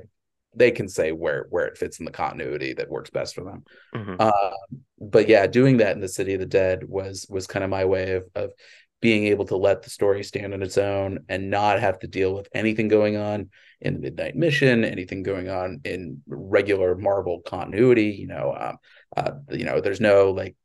They 0.54 0.70
can 0.70 0.88
say 0.88 1.12
where 1.12 1.46
where 1.50 1.66
it 1.66 1.76
fits 1.76 1.98
in 1.98 2.06
the 2.06 2.10
continuity 2.10 2.72
that 2.74 2.90
works 2.90 3.10
best 3.10 3.34
for 3.34 3.44
them. 3.44 3.64
Mm-hmm. 3.94 4.14
Uh, 4.18 4.76
but 4.98 5.28
yeah, 5.28 5.46
doing 5.46 5.78
that 5.78 5.94
in 5.94 6.00
the 6.00 6.08
City 6.08 6.32
of 6.34 6.40
the 6.40 6.46
Dead 6.46 6.84
was 6.88 7.26
was 7.28 7.46
kind 7.46 7.64
of 7.64 7.70
my 7.70 7.84
way 7.84 8.12
of 8.12 8.24
of 8.34 8.52
being 9.00 9.24
able 9.26 9.44
to 9.44 9.56
let 9.56 9.82
the 9.82 9.90
story 9.90 10.24
stand 10.24 10.54
on 10.54 10.62
its 10.62 10.78
own 10.78 11.18
and 11.28 11.50
not 11.50 11.78
have 11.78 11.98
to 11.98 12.06
deal 12.06 12.34
with 12.34 12.48
anything 12.54 12.88
going 12.88 13.16
on 13.16 13.50
in 13.80 13.94
the 13.94 14.00
Midnight 14.00 14.34
Mission, 14.34 14.84
anything 14.84 15.22
going 15.22 15.48
on 15.48 15.80
in 15.84 16.22
regular 16.26 16.96
Marvel 16.96 17.40
continuity. 17.40 18.12
You 18.12 18.28
know, 18.28 18.56
um, 18.58 18.78
uh, 19.16 19.32
you 19.50 19.64
know, 19.64 19.80
there's 19.80 20.00
no 20.00 20.30
like 20.30 20.56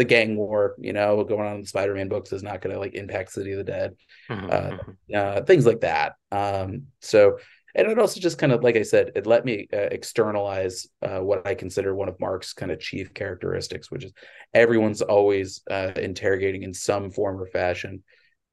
the 0.00 0.04
gang 0.04 0.34
war, 0.34 0.76
you 0.78 0.94
know, 0.94 1.22
going 1.24 1.46
on 1.46 1.56
in 1.56 1.60
the 1.60 1.66
Spider-Man 1.66 2.08
books 2.08 2.32
is 2.32 2.42
not 2.42 2.62
going 2.62 2.72
to 2.72 2.80
like 2.80 2.94
impact 2.94 3.32
City 3.32 3.52
of 3.52 3.58
the 3.58 3.64
Dead, 3.64 3.96
mm-hmm. 4.30 4.46
uh, 4.46 4.56
mm-hmm. 4.56 4.92
uh, 5.14 5.42
things 5.42 5.66
like 5.66 5.80
that. 5.80 6.14
Um, 6.32 6.86
so 7.00 7.36
and 7.74 7.86
it 7.86 7.98
also 7.98 8.18
just 8.18 8.38
kind 8.38 8.50
of 8.50 8.64
like 8.64 8.76
i 8.76 8.82
said 8.82 9.12
it 9.14 9.28
let 9.28 9.44
me 9.44 9.68
uh, 9.72 9.76
externalize 9.92 10.88
uh, 11.02 11.20
what 11.20 11.46
i 11.46 11.54
consider 11.54 11.94
one 11.94 12.08
of 12.08 12.18
mark's 12.18 12.52
kind 12.52 12.72
of 12.72 12.80
chief 12.80 13.14
characteristics 13.14 13.92
which 13.92 14.02
is 14.02 14.12
everyone's 14.52 15.02
always 15.02 15.62
uh, 15.70 15.92
interrogating 15.94 16.64
in 16.64 16.74
some 16.74 17.12
form 17.12 17.40
or 17.40 17.46
fashion 17.46 18.02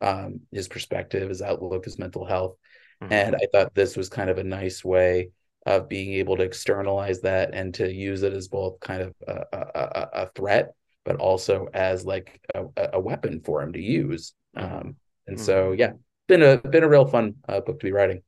um, 0.02 0.42
his 0.52 0.68
perspective 0.68 1.30
his 1.30 1.42
outlook 1.42 1.86
his 1.86 1.98
mental 1.98 2.26
health 2.26 2.58
mm-hmm. 3.02 3.12
and 3.12 3.36
i 3.36 3.48
thought 3.52 3.74
this 3.74 3.98
was 3.98 4.08
kind 4.08 4.30
of 4.30 4.38
a 4.38 4.44
nice 4.44 4.86
way 4.86 5.32
of 5.66 5.90
being 5.90 6.14
able 6.14 6.38
to 6.38 6.44
externalize 6.44 7.22
that 7.22 7.56
and 7.56 7.74
to 7.74 7.92
use 7.92 8.22
it 8.22 8.34
as 8.34 8.48
both 8.50 8.80
kind 8.80 9.02
of 9.02 9.16
a, 9.28 9.58
a, 9.58 10.08
a 10.14 10.30
threat 10.36 10.76
but 11.08 11.16
also 11.16 11.68
as 11.74 12.06
like 12.06 12.40
a, 12.54 12.66
a, 12.94 13.00
weapon 13.00 13.40
for 13.40 13.64
him 13.64 13.72
to 13.72 13.82
use 13.82 14.34
um, 14.58 14.98
and 15.26 15.38
mm-hmm. 15.38 15.46
so 15.46 15.72
yeah 15.72 15.94
been 16.28 16.44
a 16.44 16.58
been 16.58 16.84
a 16.84 16.90
real 16.90 17.08
fun 17.08 17.34
uh, 17.48 17.62
book 17.62 17.80
to 17.80 17.86
be 17.86 17.92
writing 17.92 18.22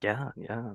yeah, 0.00 0.30
yeah. 0.36 0.72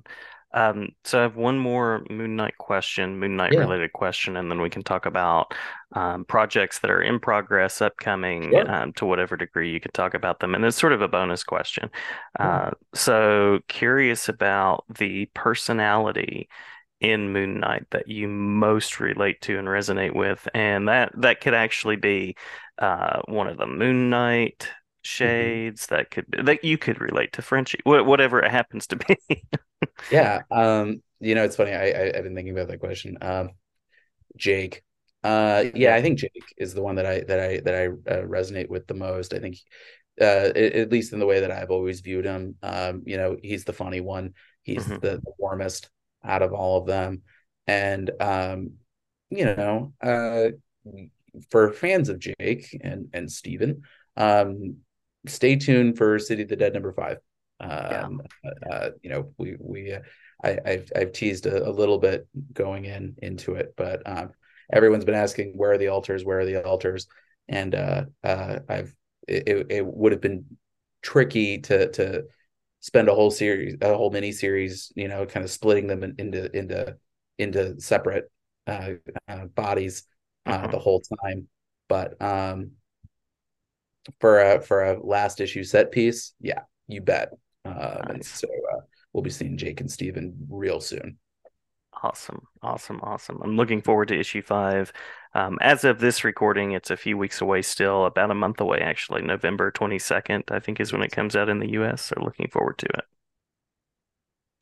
Um, 0.55 0.89
so 1.03 1.17
I 1.17 1.23
have 1.23 1.35
one 1.35 1.57
more 1.57 2.05
Moon 2.11 2.35
Knight 2.35 2.57
question, 2.59 3.19
Moon 3.19 3.35
Knight 3.35 3.53
Yeah. 3.53 3.61
related 3.61 3.91
question, 3.93 4.37
and 4.37 4.51
then 4.51 4.61
we 4.61 4.69
can 4.69 4.83
talk 4.83 5.07
about 5.07 5.53
um, 5.93 6.25
projects 6.25 6.79
that 6.79 6.91
are 6.91 7.01
in 7.01 7.19
progress, 7.19 7.81
upcoming, 7.81 8.51
Sure. 8.51 8.71
um, 8.71 8.93
to 8.93 9.05
whatever 9.05 9.35
degree 9.35 9.71
you 9.71 9.79
could 9.79 9.93
talk 9.93 10.13
about 10.13 10.39
them. 10.39 10.53
And 10.53 10.63
it's 10.63 10.77
sort 10.77 10.93
of 10.93 11.01
a 11.01 11.07
bonus 11.07 11.43
question. 11.43 11.89
Uh, 12.39 12.71
so 12.93 13.61
curious 13.67 14.29
about 14.29 14.85
the 14.95 15.25
personality 15.33 16.49
in 17.03 17.31
Moon 17.31 17.59
Knight 17.59 17.85
that 17.91 18.07
you 18.07 18.27
most 18.27 18.99
relate 18.99 19.41
to 19.41 19.59
and 19.59 19.67
resonate 19.67 20.15
with, 20.15 20.47
and 20.55 20.87
that 20.87 21.11
that 21.17 21.41
could 21.41 21.53
actually 21.53 21.97
be 21.97 22.35
uh, 22.79 23.21
one 23.25 23.47
of 23.47 23.57
the 23.57 23.67
Moon 23.67 24.09
Knight 24.09 24.69
Mm-hmm. 25.03 25.25
shades 25.25 25.87
that 25.87 26.11
could 26.11 26.29
be, 26.31 26.41
that 26.43 26.63
you 26.63 26.77
could 26.77 27.01
relate 27.01 27.33
to 27.33 27.41
Frenchie, 27.41 27.79
whatever 27.83 28.39
it 28.39 28.49
happens 28.49 28.87
to 28.87 28.95
be. 28.95 29.43
yeah, 30.11 30.43
um, 30.49 31.01
you 31.19 31.35
know, 31.35 31.43
it's 31.43 31.57
funny. 31.57 31.73
I, 31.73 31.83
I 31.87 32.11
have 32.15 32.23
been 32.23 32.35
thinking 32.35 32.53
about 32.53 32.69
that 32.69 32.79
question. 32.79 33.17
Um, 33.21 33.49
Jake, 34.37 34.81
uh, 35.23 35.65
yeah, 35.75 35.95
I 35.95 36.01
think 36.01 36.19
Jake 36.19 36.53
is 36.57 36.73
the 36.73 36.81
one 36.81 36.95
that 36.95 37.05
I 37.05 37.19
that 37.21 37.39
I 37.39 37.59
that 37.65 37.75
I 37.75 37.87
uh, 37.87 38.23
resonate 38.23 38.69
with 38.69 38.87
the 38.87 38.93
most. 38.93 39.33
I 39.33 39.39
think, 39.39 39.57
uh, 40.21 40.51
at 40.55 40.89
least 40.89 41.11
in 41.11 41.19
the 41.19 41.25
way 41.25 41.41
that 41.41 41.51
I've 41.51 41.71
always 41.71 41.99
viewed 41.99 42.23
him. 42.23 42.55
Um, 42.63 43.03
you 43.05 43.17
know, 43.17 43.35
he's 43.41 43.65
the 43.65 43.73
funny 43.73 43.99
one. 43.99 44.35
He's 44.61 44.85
mm-hmm. 44.85 44.99
the, 45.01 45.17
the 45.17 45.33
warmest 45.37 45.89
out 46.23 46.41
of 46.41 46.53
all 46.53 46.79
of 46.79 46.87
them, 46.87 47.21
and 47.67 48.11
um, 48.19 48.73
you 49.29 49.45
know, 49.45 49.93
uh, 50.01 50.49
for 51.49 51.71
fans 51.71 52.09
of 52.09 52.19
Jake 52.19 52.77
and 52.81 53.07
and 53.13 53.31
Steven, 53.31 53.83
um, 54.17 54.77
stay 55.27 55.55
tuned 55.55 55.97
for 55.97 56.19
City 56.19 56.43
of 56.43 56.49
the 56.49 56.55
Dead 56.55 56.73
number 56.73 56.93
five. 56.93 57.17
Um, 57.59 58.21
yeah. 58.43 58.51
uh, 58.71 58.89
you 59.01 59.09
know, 59.09 59.33
we 59.37 59.55
we 59.59 59.93
uh, 59.93 59.99
I, 60.43 60.59
I've 60.65 60.91
I've 60.95 61.11
teased 61.13 61.45
a, 61.45 61.67
a, 61.67 61.71
little 61.71 61.97
bit 61.97 62.27
going 62.51 62.85
in 62.85 63.15
into 63.21 63.55
it, 63.55 63.73
but 63.77 64.01
um, 64.05 64.31
everyone's 64.71 65.05
been 65.05 65.15
asking 65.15 65.53
where 65.55 65.71
are 65.71 65.77
the 65.77 65.87
alters, 65.87 66.25
where 66.25 66.39
are 66.39 66.45
the 66.45 66.63
alters, 66.63 67.07
and 67.47 67.73
uh, 67.73 68.05
uh, 68.23 68.59
I've 68.67 68.93
it, 69.27 69.67
it 69.69 69.85
would 69.85 70.11
have 70.11 70.21
been 70.21 70.45
tricky 71.01 71.59
to 71.59 71.89
to 71.91 72.23
spend 72.83 73.07
a 73.07 73.15
whole 73.15 73.31
series, 73.31 73.77
a 73.81 73.95
whole 73.95 74.11
mini 74.11 74.33
series, 74.33 74.91
you 74.93 75.07
know, 75.07 75.25
kind 75.25 75.43
of 75.45 75.49
splitting 75.49 75.87
them 75.87 76.03
in, 76.03 76.15
into 76.17 76.55
into 76.55 76.97
into 77.39 77.79
separate 77.79 78.29
uh, 78.67 78.89
uh 79.29 79.45
bodies 79.45 80.03
uh, 80.45 80.57
mm-hmm. 80.57 80.71
the 80.71 80.79
whole 80.79 81.01
time, 81.21 81.47
but 81.87 82.21
um, 82.21 82.71
for 84.19 84.39
a 84.41 84.61
for 84.61 84.83
a 84.83 85.01
last 85.01 85.39
issue 85.39 85.63
set 85.63 85.91
piece, 85.91 86.33
yeah, 86.41 86.63
you 86.87 87.01
bet. 87.01 87.29
Um, 87.63 87.73
nice. 87.73 88.09
And 88.09 88.25
so 88.25 88.47
uh, 88.47 88.81
we'll 89.13 89.23
be 89.23 89.29
seeing 89.29 89.57
Jake 89.57 89.79
and 89.79 89.89
Steven 89.89 90.35
real 90.49 90.81
soon. 90.81 91.17
Awesome, 92.03 92.41
awesome, 92.61 92.99
awesome. 93.01 93.39
I'm 93.41 93.55
looking 93.55 93.81
forward 93.81 94.09
to 94.09 94.19
issue 94.19 94.41
five. 94.41 94.91
Um, 95.35 95.57
as 95.61 95.83
of 95.83 95.99
this 95.99 96.23
recording, 96.23 96.73
it's 96.73 96.91
a 96.91 96.97
few 96.97 97.17
weeks 97.17 97.41
away 97.41 97.61
still, 97.61 98.05
about 98.05 98.31
a 98.31 98.35
month 98.35 98.61
away, 98.61 98.79
actually. 98.79 99.21
November 99.21 99.71
22nd, 99.71 100.51
I 100.51 100.59
think, 100.59 100.79
is 100.79 100.93
when 100.93 101.01
it 101.01 101.11
comes 101.11 101.35
out 101.35 101.49
in 101.49 101.59
the 101.59 101.71
US. 101.71 102.03
So 102.03 102.21
looking 102.21 102.49
forward 102.49 102.77
to 102.79 102.85
it. 102.85 103.05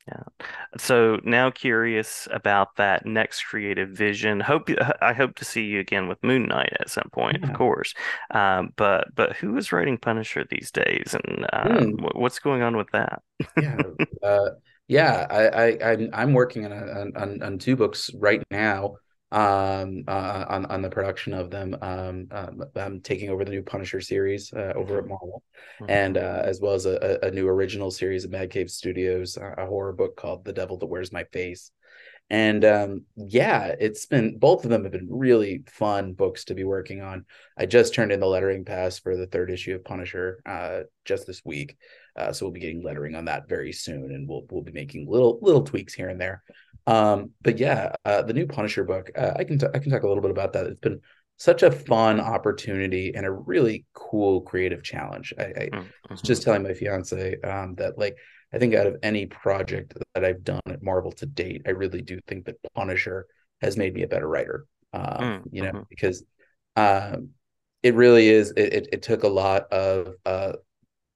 Yeah. 0.08 0.46
So 0.78 1.20
now 1.22 1.50
curious 1.50 2.26
about 2.32 2.74
that 2.76 3.06
next 3.06 3.44
creative 3.44 3.90
vision. 3.90 4.40
Hope 4.40 4.68
I 5.00 5.12
hope 5.12 5.36
to 5.36 5.44
see 5.44 5.64
you 5.64 5.78
again 5.78 6.08
with 6.08 6.22
Moon 6.24 6.48
Knight 6.48 6.72
at 6.80 6.90
some 6.90 7.08
point, 7.12 7.38
yeah. 7.40 7.50
of 7.50 7.56
course. 7.56 7.94
Um, 8.32 8.72
but 8.76 9.14
but 9.14 9.36
who 9.36 9.56
is 9.56 9.70
writing 9.70 9.98
Punisher 9.98 10.44
these 10.50 10.72
days, 10.72 11.14
and 11.14 11.46
uh, 11.52 11.64
mm. 11.68 12.14
what's 12.16 12.40
going 12.40 12.62
on 12.62 12.76
with 12.76 12.90
that? 12.92 13.22
yeah, 13.56 13.76
uh, 14.24 14.48
yeah. 14.88 15.26
I, 15.30 15.48
I 15.48 15.92
I'm 15.92 16.10
I'm 16.12 16.32
working 16.32 16.64
on, 16.64 16.72
a, 16.72 17.20
on 17.20 17.42
on 17.42 17.58
two 17.58 17.76
books 17.76 18.10
right 18.18 18.42
now 18.50 18.96
um, 19.32 20.04
uh, 20.06 20.44
on 20.48 20.66
on 20.66 20.82
the 20.82 20.90
production 20.90 21.32
of 21.32 21.50
them. 21.50 21.76
Um, 21.80 22.28
um, 22.30 22.62
I'm 22.76 23.00
taking 23.00 23.30
over 23.30 23.44
the 23.44 23.50
new 23.50 23.62
Punisher 23.62 24.00
series 24.00 24.52
uh, 24.52 24.74
over 24.76 24.98
at 24.98 25.00
mm-hmm. 25.00 25.08
Marvel, 25.08 25.42
mm-hmm. 25.80 25.90
and 25.90 26.18
uh, 26.18 26.42
as 26.44 26.60
well 26.60 26.74
as 26.74 26.84
a, 26.84 27.18
a, 27.22 27.30
new 27.30 27.48
original 27.48 27.90
series 27.90 28.24
of 28.24 28.30
Mad 28.30 28.50
Cave 28.50 28.70
Studios, 28.70 29.38
a 29.38 29.66
horror 29.66 29.94
book 29.94 30.16
called 30.16 30.44
The 30.44 30.52
Devil 30.52 30.76
That 30.78 30.86
Wears 30.86 31.12
My 31.12 31.24
Face. 31.24 31.72
And 32.28 32.64
um, 32.64 33.02
yeah, 33.16 33.74
it's 33.78 34.06
been 34.06 34.38
both 34.38 34.64
of 34.64 34.70
them 34.70 34.84
have 34.84 34.92
been 34.92 35.08
really 35.10 35.64
fun 35.66 36.12
books 36.12 36.44
to 36.46 36.54
be 36.54 36.64
working 36.64 37.00
on. 37.00 37.24
I 37.56 37.66
just 37.66 37.94
turned 37.94 38.12
in 38.12 38.20
the 38.20 38.26
lettering 38.26 38.64
pass 38.64 38.98
for 38.98 39.16
the 39.16 39.26
third 39.26 39.50
issue 39.50 39.74
of 39.74 39.84
Punisher 39.84 40.40
uh, 40.46 40.80
just 41.04 41.26
this 41.26 41.42
week, 41.44 41.76
uh, 42.16 42.32
so 42.32 42.44
we'll 42.44 42.52
be 42.52 42.60
getting 42.60 42.84
lettering 42.84 43.16
on 43.16 43.24
that 43.26 43.48
very 43.48 43.72
soon, 43.72 44.12
and 44.12 44.28
we'll 44.28 44.44
we'll 44.50 44.62
be 44.62 44.72
making 44.72 45.10
little 45.10 45.38
little 45.40 45.62
tweaks 45.62 45.94
here 45.94 46.10
and 46.10 46.20
there. 46.20 46.42
Um, 46.86 47.30
but 47.42 47.58
yeah, 47.58 47.94
uh, 48.04 48.22
the 48.22 48.32
new 48.32 48.46
Punisher 48.46 48.84
book, 48.84 49.10
uh, 49.16 49.32
I 49.36 49.44
can 49.44 49.58
t- 49.58 49.66
I 49.72 49.78
can 49.78 49.90
talk 49.90 50.02
a 50.02 50.08
little 50.08 50.22
bit 50.22 50.30
about 50.30 50.52
that. 50.54 50.66
It's 50.66 50.80
been 50.80 51.00
such 51.36 51.62
a 51.62 51.70
fun 51.70 52.20
opportunity 52.20 53.14
and 53.14 53.26
a 53.26 53.30
really 53.30 53.84
cool 53.94 54.42
creative 54.42 54.82
challenge. 54.82 55.32
I, 55.38 55.42
I 55.42 55.46
mm-hmm. 55.72 55.88
was 56.10 56.22
just 56.22 56.42
telling 56.42 56.62
my 56.62 56.74
fiance 56.74 57.40
um, 57.40 57.74
that 57.76 57.98
like 57.98 58.16
I 58.52 58.58
think 58.58 58.74
out 58.74 58.86
of 58.86 58.96
any 59.02 59.26
project 59.26 59.94
that 60.14 60.24
I've 60.24 60.44
done 60.44 60.60
at 60.68 60.82
Marvel 60.82 61.12
to 61.12 61.26
date, 61.26 61.62
I 61.66 61.70
really 61.70 62.02
do 62.02 62.20
think 62.26 62.46
that 62.46 62.56
Punisher 62.74 63.26
has 63.60 63.76
made 63.76 63.94
me 63.94 64.02
a 64.02 64.08
better 64.08 64.28
writer. 64.28 64.66
Um, 64.92 65.02
mm-hmm. 65.02 65.48
You 65.50 65.62
know, 65.62 65.86
because 65.88 66.22
um, 66.76 67.30
it 67.82 67.94
really 67.94 68.28
is. 68.28 68.52
It, 68.56 68.72
it, 68.72 68.88
it 68.92 69.02
took 69.02 69.22
a 69.22 69.28
lot 69.28 69.72
of 69.72 70.14
uh, 70.24 70.52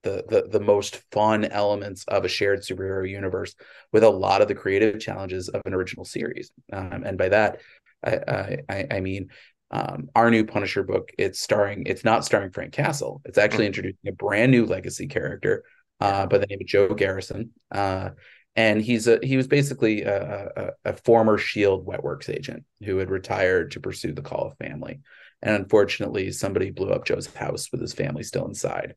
the, 0.07 0.25
the 0.29 0.59
the 0.59 0.65
most 0.65 1.03
fun 1.11 1.45
elements 1.45 2.05
of 2.09 2.25
a 2.25 2.29
shared 2.29 2.61
superhero 2.61 3.09
universe 3.09 3.55
with 3.93 4.05
a 4.05 4.09
lot 4.09 4.41
of 4.41 4.49
the 4.49 4.55
creative 4.55 5.01
challenges 5.01 5.49
of 5.49 5.63
an 5.65 5.75
original 5.75 6.05
series. 6.05 6.53
Um, 6.73 7.03
and 7.05 7.19
by 7.19 7.29
that, 7.31 7.61
I 8.05 8.59
I, 8.69 8.87
I 8.91 9.01
mean 9.01 9.29
um, 9.71 10.09
our 10.15 10.31
new 10.31 10.45
Punisher 10.45 10.85
book. 10.85 11.11
It's 11.19 11.41
starring. 11.41 11.85
It's 11.87 12.05
not 12.05 12.25
starring 12.25 12.51
Frank 12.51 12.73
Castle. 12.73 13.21
It's 13.25 13.39
actually 13.39 13.65
mm-hmm. 13.65 13.67
introducing 13.67 14.09
a 14.09 14.13
brand 14.13 14.53
new 14.53 14.65
legacy 14.65 15.09
character 15.09 15.65
uh, 16.01 16.27
by 16.27 16.39
the 16.39 16.47
name 16.47 16.61
of 16.61 16.67
Joe 16.67 16.95
Garrison. 16.95 17.51
Uh, 17.71 18.11
and 18.55 18.81
he's 18.81 19.09
a 19.09 19.19
he 19.23 19.37
was 19.37 19.49
basically 19.49 20.03
a, 20.03 20.51
a, 20.57 20.91
a 20.91 20.93
former 21.05 21.37
Shield 21.37 21.87
Wetworks 21.87 22.31
agent 22.31 22.65
who 22.85 22.99
had 22.99 23.11
retired 23.11 23.73
to 23.73 23.81
pursue 23.81 24.13
the 24.13 24.23
Call 24.23 24.47
of 24.47 24.57
Family 24.59 25.01
and 25.43 25.55
unfortunately, 25.55 26.33
somebody 26.33 26.71
blew 26.71 26.91
up 26.91 27.05
Joe's 27.05 27.33
house 27.35 27.71
with 27.71 27.81
his 27.81 27.93
family 27.93 28.23
still 28.23 28.47
inside, 28.47 28.95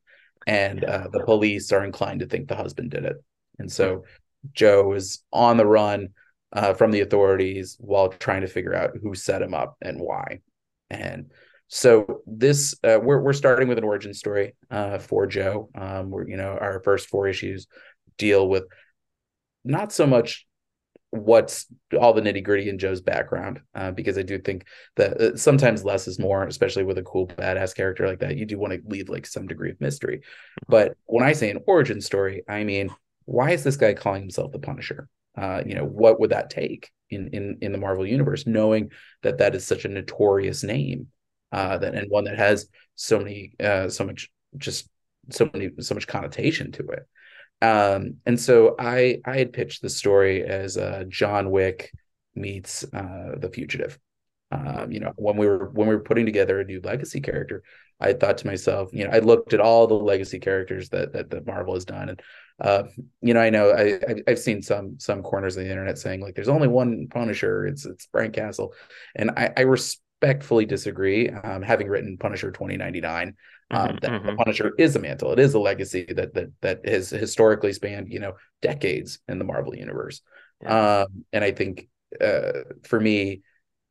and 0.48 0.84
uh, 0.84 1.08
the 1.12 1.24
police 1.24 1.72
are 1.72 1.84
inclined 1.84 2.22
to 2.22 2.26
think 2.26 2.48
the 2.48 2.56
husband 2.56 2.92
did 2.92 3.06
it, 3.06 3.18
and 3.58 3.72
so 3.72 4.04
Joe 4.54 4.94
is 4.94 5.24
on 5.32 5.58
the 5.58 5.66
run 5.66 6.10
uh, 6.54 6.74
from 6.74 6.92
the 6.92 7.02
authorities 7.02 7.78
while 7.80 8.10
trying 8.10 8.42
to 8.42 8.48
figure 8.48 8.74
out 8.74 8.98
who 9.02 9.16
set 9.16 9.42
him 9.42 9.54
up 9.54 9.76
and 9.82 10.00
why, 10.00 10.40
and 10.90 11.32
so 11.68 12.22
this 12.26 12.76
uh, 12.84 13.00
we're 13.02 13.22
we're 13.22 13.34
starting 13.34 13.68
with 13.68 13.78
an 13.78 13.84
origin 13.84 14.14
story 14.14 14.56
uh, 14.72 14.98
for 14.98 15.28
Joe. 15.28 15.70
Um, 15.76 16.10
we're 16.10 16.28
you 16.28 16.38
know 16.38 16.58
our 16.60 16.82
first 16.84 17.10
four 17.10 17.28
issues 17.28 17.68
deal 18.18 18.48
with 18.48 18.64
not 19.64 19.92
so 19.92 20.08
much 20.08 20.48
what's 21.12 21.66
all 22.00 22.14
the 22.14 22.22
nitty 22.22 22.44
gritty 22.44 22.70
in 22.70 22.78
Joe's 22.78 23.02
background, 23.02 23.62
uh, 23.74 23.92
because 23.92 24.18
I 24.18 24.22
do 24.22 24.40
think 24.40 24.66
that 24.96 25.20
uh, 25.20 25.38
sometimes 25.38 25.84
less 25.84 26.08
is 26.08 26.20
more, 26.20 26.44
especially 26.44 26.84
with 26.84 26.98
a 26.98 27.04
cool 27.04 27.28
badass 27.28 27.76
character 27.76 28.08
like 28.08 28.20
that. 28.20 28.38
You 28.38 28.46
do 28.46 28.60
want 28.60 28.74
to 28.74 28.82
leave 28.86 29.10
like 29.10 29.26
some 29.26 29.48
degree 29.48 29.72
of 29.72 29.82
mystery. 29.82 30.22
But 30.68 30.96
when 31.06 31.26
I 31.26 31.34
say 31.34 31.50
an 31.50 31.64
origin 31.66 32.02
story, 32.02 32.44
I 32.48 32.64
mean 32.64 32.90
why 33.30 33.52
is 33.52 33.64
this 33.64 33.78
guy 33.78 33.94
calling 33.94 34.24
himself 34.24 34.52
the 34.52 34.60
Punisher? 34.60 35.08
Uh, 35.38 35.62
you 35.64 35.76
know, 35.76 35.86
what 35.86 36.20
would 36.20 36.32
that 36.32 36.50
take 36.50 36.90
in 37.12 37.28
in 37.28 37.60
in 37.62 37.72
the 37.72 37.78
Marvel 37.78 38.06
universe, 38.06 38.48
knowing 38.48 38.90
that 39.22 39.38
that 39.38 39.54
is 39.54 39.66
such 39.66 39.86
a 39.86 39.90
notorious 39.90 40.64
name, 40.64 41.08
uh, 41.52 41.78
that 41.78 41.94
and 41.94 42.10
one 42.10 42.24
that 42.24 42.40
has 42.40 42.68
so 42.96 43.20
many 43.20 43.54
uh, 43.60 43.88
so 43.88 44.04
much 44.04 44.32
just 44.58 44.90
so 45.30 45.48
many 45.54 45.70
so 45.80 45.94
much 45.94 46.08
connotation 46.08 46.72
to 46.72 46.88
it. 46.88 47.08
Um, 47.62 48.18
and 48.26 48.40
so 48.40 48.76
I 48.80 49.20
I 49.26 49.38
had 49.38 49.54
pitched 49.54 49.82
the 49.82 49.90
story 49.90 50.44
as 50.44 50.78
uh, 50.78 51.04
John 51.10 51.52
Wick 51.52 51.92
meets 52.36 52.84
uh, 52.94 53.36
the 53.38 53.50
fugitive. 53.54 54.00
Um, 54.52 54.92
you 54.92 55.00
know, 55.00 55.14
when 55.16 55.38
we 55.38 55.46
were 55.46 55.70
when 55.70 55.88
we 55.88 55.96
were 55.96 56.02
putting 56.02 56.26
together 56.26 56.60
a 56.60 56.66
new 56.66 56.82
legacy 56.84 57.22
character, 57.22 57.64
I 58.00 58.14
thought 58.14 58.40
to 58.40 58.48
myself, 58.48 58.90
you 58.94 59.04
know, 59.04 59.12
I 59.12 59.20
looked 59.20 59.54
at 59.54 59.60
all 59.60 59.86
the 59.86 59.94
legacy 59.94 60.40
characters 60.40 60.90
that 60.90 61.14
that, 61.14 61.30
that 61.30 61.46
Marvel 61.46 61.76
has 61.76 61.86
done, 61.86 62.10
and 62.10 62.22
uh, 62.60 62.84
you 63.22 63.34
know, 63.34 63.42
I 63.42 63.50
know 63.50 63.72
I 63.72 64.00
I've 64.28 64.40
seen 64.40 64.62
some 64.62 64.96
some 65.00 65.22
corners 65.22 65.56
of 65.56 65.64
the 65.64 65.70
internet 65.70 65.98
saying 65.98 66.22
like, 66.22 66.34
there's 66.34 66.50
only 66.50 66.68
one 66.68 67.08
Punisher, 67.10 67.68
it's 67.68 67.86
it's 67.86 68.08
Frank 68.12 68.34
Castle, 68.34 68.74
and 69.16 69.32
I, 69.32 69.52
I 69.56 69.62
respectfully 69.62 70.66
disagree. 70.66 71.30
Um, 71.30 71.62
having 71.62 71.88
written 71.88 72.18
Punisher 72.18 72.52
2099, 72.52 73.36
um, 73.72 73.88
mm-hmm, 73.88 73.98
that 74.02 74.12
mm-hmm. 74.12 74.36
Punisher 74.36 74.74
is 74.78 74.96
a 74.96 75.00
mantle. 75.00 75.32
It 75.32 75.40
is 75.40 75.54
a 75.54 75.60
legacy 75.60 76.06
that 76.16 76.34
that 76.34 76.50
that 76.62 76.88
has 76.88 77.10
historically 77.10 77.74
spanned 77.74 78.12
you 78.12 78.20
know 78.20 78.34
decades 78.62 79.20
in 79.28 79.40
the 79.40 79.46
Marvel 79.46 79.76
universe. 79.76 80.22
Yeah. 80.62 81.02
Um, 81.02 81.26
and 81.32 81.44
I 81.44 81.52
think 81.52 81.88
uh, 82.20 82.64
for 82.84 83.00
me, 83.00 83.42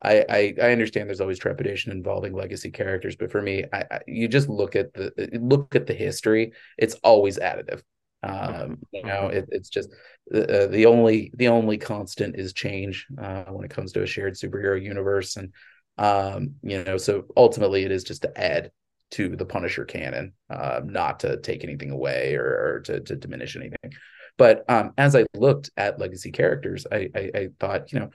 I, 0.01 0.25
I, 0.29 0.53
I 0.61 0.71
understand 0.71 1.09
there's 1.09 1.21
always 1.21 1.39
trepidation 1.39 1.91
involving 1.91 2.33
legacy 2.33 2.71
characters, 2.71 3.15
but 3.15 3.31
for 3.31 3.41
me, 3.41 3.65
I, 3.73 3.83
I, 3.91 3.99
you 4.07 4.27
just 4.27 4.47
look 4.47 4.75
at 4.75 4.93
the 4.93 5.29
look 5.41 5.75
at 5.75 5.87
the 5.87 5.93
history. 5.93 6.53
It's 6.77 6.95
always 6.95 7.37
additive. 7.37 7.81
Mm-hmm, 8.25 8.61
um, 8.63 8.77
you 8.91 9.03
know, 9.03 9.23
mm-hmm. 9.23 9.37
it, 9.37 9.45
it's 9.49 9.69
just 9.69 9.89
uh, 10.33 10.67
the 10.67 10.85
only 10.85 11.31
the 11.35 11.47
only 11.49 11.77
constant 11.77 12.35
is 12.35 12.53
change 12.53 13.07
uh, 13.21 13.45
when 13.45 13.65
it 13.65 13.71
comes 13.71 13.93
to 13.93 14.03
a 14.03 14.07
shared 14.07 14.35
superhero 14.35 14.81
universe, 14.81 15.35
and 15.37 15.53
um, 15.97 16.55
you 16.63 16.83
know, 16.83 16.97
so 16.97 17.25
ultimately, 17.35 17.83
it 17.83 17.91
is 17.91 18.03
just 18.03 18.21
to 18.23 18.41
add 18.41 18.71
to 19.11 19.35
the 19.35 19.45
Punisher 19.45 19.85
canon, 19.85 20.33
uh, 20.49 20.81
not 20.83 21.21
to 21.21 21.37
take 21.37 21.63
anything 21.63 21.91
away 21.91 22.35
or, 22.35 22.45
or 22.45 22.81
to, 22.85 22.99
to, 22.99 23.15
diminish 23.15 23.55
anything. 23.55 23.93
But 24.37 24.63
um, 24.69 24.93
as 24.97 25.15
I 25.15 25.25
looked 25.35 25.71
at 25.75 25.99
legacy 25.99 26.31
characters, 26.31 26.85
I, 26.91 27.09
I, 27.15 27.31
I, 27.35 27.47
thought, 27.59 27.91
you 27.91 27.99
know, 27.99 28.09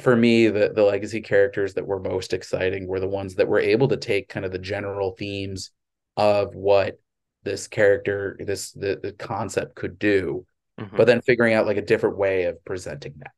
for 0.00 0.14
me, 0.14 0.48
the 0.48 0.72
the 0.74 0.82
legacy 0.82 1.20
characters 1.20 1.74
that 1.74 1.86
were 1.86 2.00
most 2.00 2.32
exciting 2.32 2.86
were 2.86 3.00
the 3.00 3.08
ones 3.08 3.36
that 3.36 3.48
were 3.48 3.60
able 3.60 3.88
to 3.88 3.96
take 3.96 4.28
kind 4.28 4.44
of 4.44 4.52
the 4.52 4.58
general 4.58 5.12
themes 5.12 5.70
of 6.16 6.54
what 6.54 6.98
this 7.44 7.68
character, 7.68 8.36
this 8.40 8.72
the, 8.72 8.98
the 9.02 9.12
concept 9.12 9.76
could 9.76 9.98
do, 9.98 10.44
mm-hmm. 10.78 10.96
but 10.96 11.06
then 11.06 11.22
figuring 11.22 11.54
out 11.54 11.66
like 11.66 11.76
a 11.76 11.82
different 11.82 12.18
way 12.18 12.44
of 12.44 12.62
presenting 12.64 13.14
that. 13.18 13.32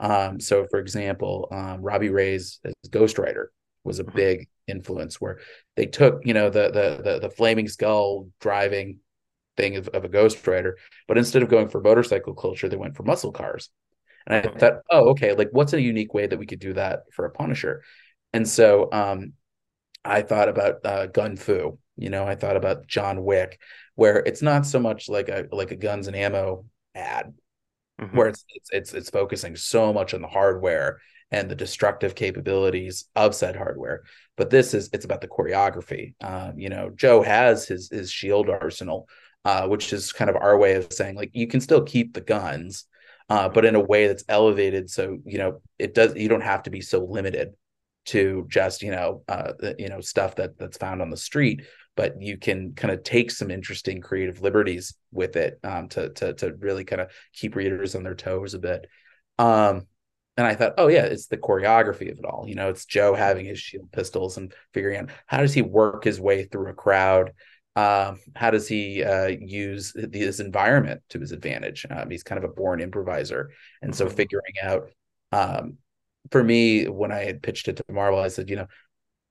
Um, 0.00 0.40
so, 0.40 0.66
for 0.68 0.80
example, 0.80 1.48
um, 1.52 1.82
Robbie 1.82 2.08
Reyes 2.08 2.58
as 2.64 2.74
Ghost 2.90 3.18
Rider 3.18 3.52
was 3.84 3.98
a 3.98 4.04
mm-hmm. 4.04 4.16
big 4.16 4.48
influence 4.68 5.20
where 5.20 5.38
they 5.76 5.86
took 5.86 6.24
you 6.24 6.34
know 6.34 6.50
the 6.50 6.70
the 6.70 7.02
the, 7.02 7.18
the 7.20 7.30
flaming 7.30 7.68
skull 7.68 8.28
driving 8.40 8.98
thing 9.56 9.76
of, 9.76 9.88
of 9.88 10.04
a 10.04 10.08
ghost 10.08 10.46
rider 10.46 10.78
but 11.08 11.18
instead 11.18 11.42
of 11.42 11.48
going 11.48 11.68
for 11.68 11.80
motorcycle 11.80 12.34
culture 12.34 12.68
they 12.68 12.76
went 12.76 12.96
for 12.96 13.02
muscle 13.02 13.32
cars 13.32 13.70
and 14.26 14.34
i 14.34 14.58
thought 14.58 14.80
oh 14.90 15.10
okay 15.10 15.34
like 15.34 15.48
what's 15.52 15.72
a 15.72 15.80
unique 15.80 16.14
way 16.14 16.26
that 16.26 16.38
we 16.38 16.46
could 16.46 16.60
do 16.60 16.72
that 16.72 17.00
for 17.12 17.24
a 17.24 17.30
punisher 17.30 17.82
and 18.32 18.48
so 18.48 18.88
um 18.92 19.32
i 20.04 20.22
thought 20.22 20.48
about 20.48 20.76
uh 20.84 21.06
gun 21.06 21.36
fu 21.36 21.78
you 21.96 22.08
know 22.08 22.24
i 22.24 22.34
thought 22.34 22.56
about 22.56 22.86
john 22.86 23.22
wick 23.24 23.60
where 23.94 24.18
it's 24.18 24.42
not 24.42 24.64
so 24.64 24.78
much 24.78 25.08
like 25.08 25.28
a 25.28 25.46
like 25.52 25.70
a 25.70 25.76
guns 25.76 26.06
and 26.06 26.16
ammo 26.16 26.64
ad 26.94 27.34
mm-hmm. 28.00 28.16
where 28.16 28.28
it's, 28.28 28.44
it's 28.54 28.70
it's 28.72 28.94
it's 28.94 29.10
focusing 29.10 29.56
so 29.56 29.92
much 29.92 30.14
on 30.14 30.22
the 30.22 30.28
hardware 30.28 31.00
and 31.32 31.50
the 31.50 31.56
destructive 31.56 32.14
capabilities 32.14 33.06
of 33.16 33.34
said 33.34 33.56
hardware. 33.56 34.02
But 34.36 34.50
this 34.50 34.74
is 34.74 34.90
it's 34.92 35.04
about 35.04 35.22
the 35.22 35.28
choreography. 35.28 36.14
Um, 36.20 36.58
you 36.58 36.68
know, 36.68 36.90
Joe 36.94 37.22
has 37.22 37.66
his 37.66 37.88
his 37.90 38.12
shield 38.12 38.48
arsenal, 38.48 39.08
uh, 39.44 39.66
which 39.66 39.92
is 39.92 40.12
kind 40.12 40.30
of 40.30 40.36
our 40.36 40.56
way 40.56 40.74
of 40.74 40.92
saying 40.92 41.16
like 41.16 41.30
you 41.32 41.46
can 41.46 41.60
still 41.60 41.82
keep 41.82 42.14
the 42.14 42.20
guns, 42.20 42.84
uh, 43.28 43.48
but 43.48 43.64
in 43.64 43.74
a 43.74 43.80
way 43.80 44.06
that's 44.06 44.24
elevated. 44.28 44.90
So 44.90 45.18
you 45.24 45.38
know 45.38 45.60
it 45.78 45.94
does 45.94 46.14
you 46.14 46.28
don't 46.28 46.42
have 46.42 46.62
to 46.64 46.70
be 46.70 46.82
so 46.82 47.04
limited 47.04 47.54
to 48.04 48.46
just 48.48 48.82
you 48.82 48.90
know 48.90 49.22
uh, 49.28 49.52
you 49.78 49.88
know 49.88 50.00
stuff 50.00 50.36
that 50.36 50.58
that's 50.58 50.76
found 50.76 51.00
on 51.02 51.10
the 51.10 51.16
street 51.16 51.62
but 51.94 52.20
you 52.20 52.38
can 52.38 52.72
kind 52.72 52.92
of 52.92 53.02
take 53.02 53.30
some 53.30 53.50
interesting 53.50 54.00
creative 54.00 54.40
liberties 54.40 54.94
with 55.12 55.36
it 55.36 55.58
um, 55.62 55.88
to 55.88 56.08
to 56.10 56.32
to 56.34 56.54
really 56.54 56.84
kind 56.84 57.02
of 57.02 57.10
keep 57.34 57.54
readers 57.54 57.94
on 57.94 58.02
their 58.02 58.14
toes 58.14 58.54
a 58.54 58.58
bit. 58.58 58.86
Um, 59.38 59.86
and 60.36 60.46
I 60.46 60.54
thought, 60.54 60.74
oh 60.78 60.88
yeah, 60.88 61.04
it's 61.04 61.26
the 61.26 61.36
choreography 61.36 62.10
of 62.10 62.18
it 62.18 62.24
all. 62.24 62.44
You 62.48 62.54
know, 62.54 62.70
it's 62.70 62.86
Joe 62.86 63.14
having 63.14 63.44
his 63.44 63.58
shield 63.58 63.92
pistols 63.92 64.38
and 64.38 64.54
figuring 64.72 64.98
out 64.98 65.10
how 65.26 65.38
does 65.38 65.52
he 65.52 65.62
work 65.62 66.04
his 66.04 66.20
way 66.20 66.44
through 66.44 66.70
a 66.70 66.74
crowd. 66.74 67.32
Um, 67.74 68.18
how 68.34 68.50
does 68.50 68.68
he 68.68 69.02
uh, 69.02 69.28
use 69.28 69.94
his 70.12 70.40
environment 70.40 71.02
to 71.10 71.20
his 71.20 71.32
advantage? 71.32 71.86
Um, 71.90 72.10
he's 72.10 72.22
kind 72.22 72.42
of 72.42 72.48
a 72.50 72.52
born 72.52 72.80
improviser, 72.80 73.50
and 73.80 73.94
so 73.94 74.06
mm-hmm. 74.06 74.16
figuring 74.16 74.54
out. 74.62 74.90
Um, 75.32 75.78
for 76.30 76.42
me, 76.42 76.86
when 76.86 77.10
I 77.10 77.24
had 77.24 77.42
pitched 77.42 77.68
it 77.68 77.76
to 77.76 77.84
Marvel, 77.90 78.20
I 78.20 78.28
said, 78.28 78.48
you 78.48 78.56
know, 78.56 78.66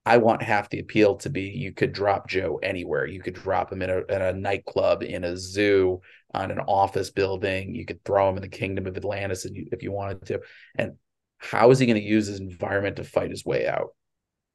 I 0.05 0.17
want 0.17 0.41
half 0.41 0.69
the 0.69 0.79
appeal 0.79 1.17
to 1.17 1.29
be 1.29 1.43
you 1.43 1.73
could 1.73 1.93
drop 1.93 2.27
Joe 2.27 2.59
anywhere. 2.63 3.05
You 3.05 3.21
could 3.21 3.35
drop 3.35 3.71
him 3.71 3.81
in 3.83 3.89
a, 3.89 3.97
in 3.97 4.21
a 4.21 4.33
nightclub, 4.33 5.03
in 5.03 5.23
a 5.23 5.37
zoo, 5.37 6.01
on 6.33 6.49
an 6.49 6.59
office 6.59 7.11
building. 7.11 7.75
You 7.75 7.85
could 7.85 8.03
throw 8.03 8.29
him 8.29 8.35
in 8.35 8.41
the 8.41 8.47
kingdom 8.47 8.87
of 8.87 8.97
Atlantis 8.97 9.45
if 9.45 9.55
you, 9.55 9.67
if 9.71 9.83
you 9.83 9.91
wanted 9.91 10.25
to. 10.27 10.41
And 10.75 10.93
how 11.37 11.69
is 11.69 11.79
he 11.79 11.85
going 11.85 12.01
to 12.01 12.07
use 12.07 12.27
his 12.27 12.39
environment 12.39 12.95
to 12.95 13.03
fight 13.03 13.29
his 13.29 13.45
way 13.45 13.67
out? 13.67 13.89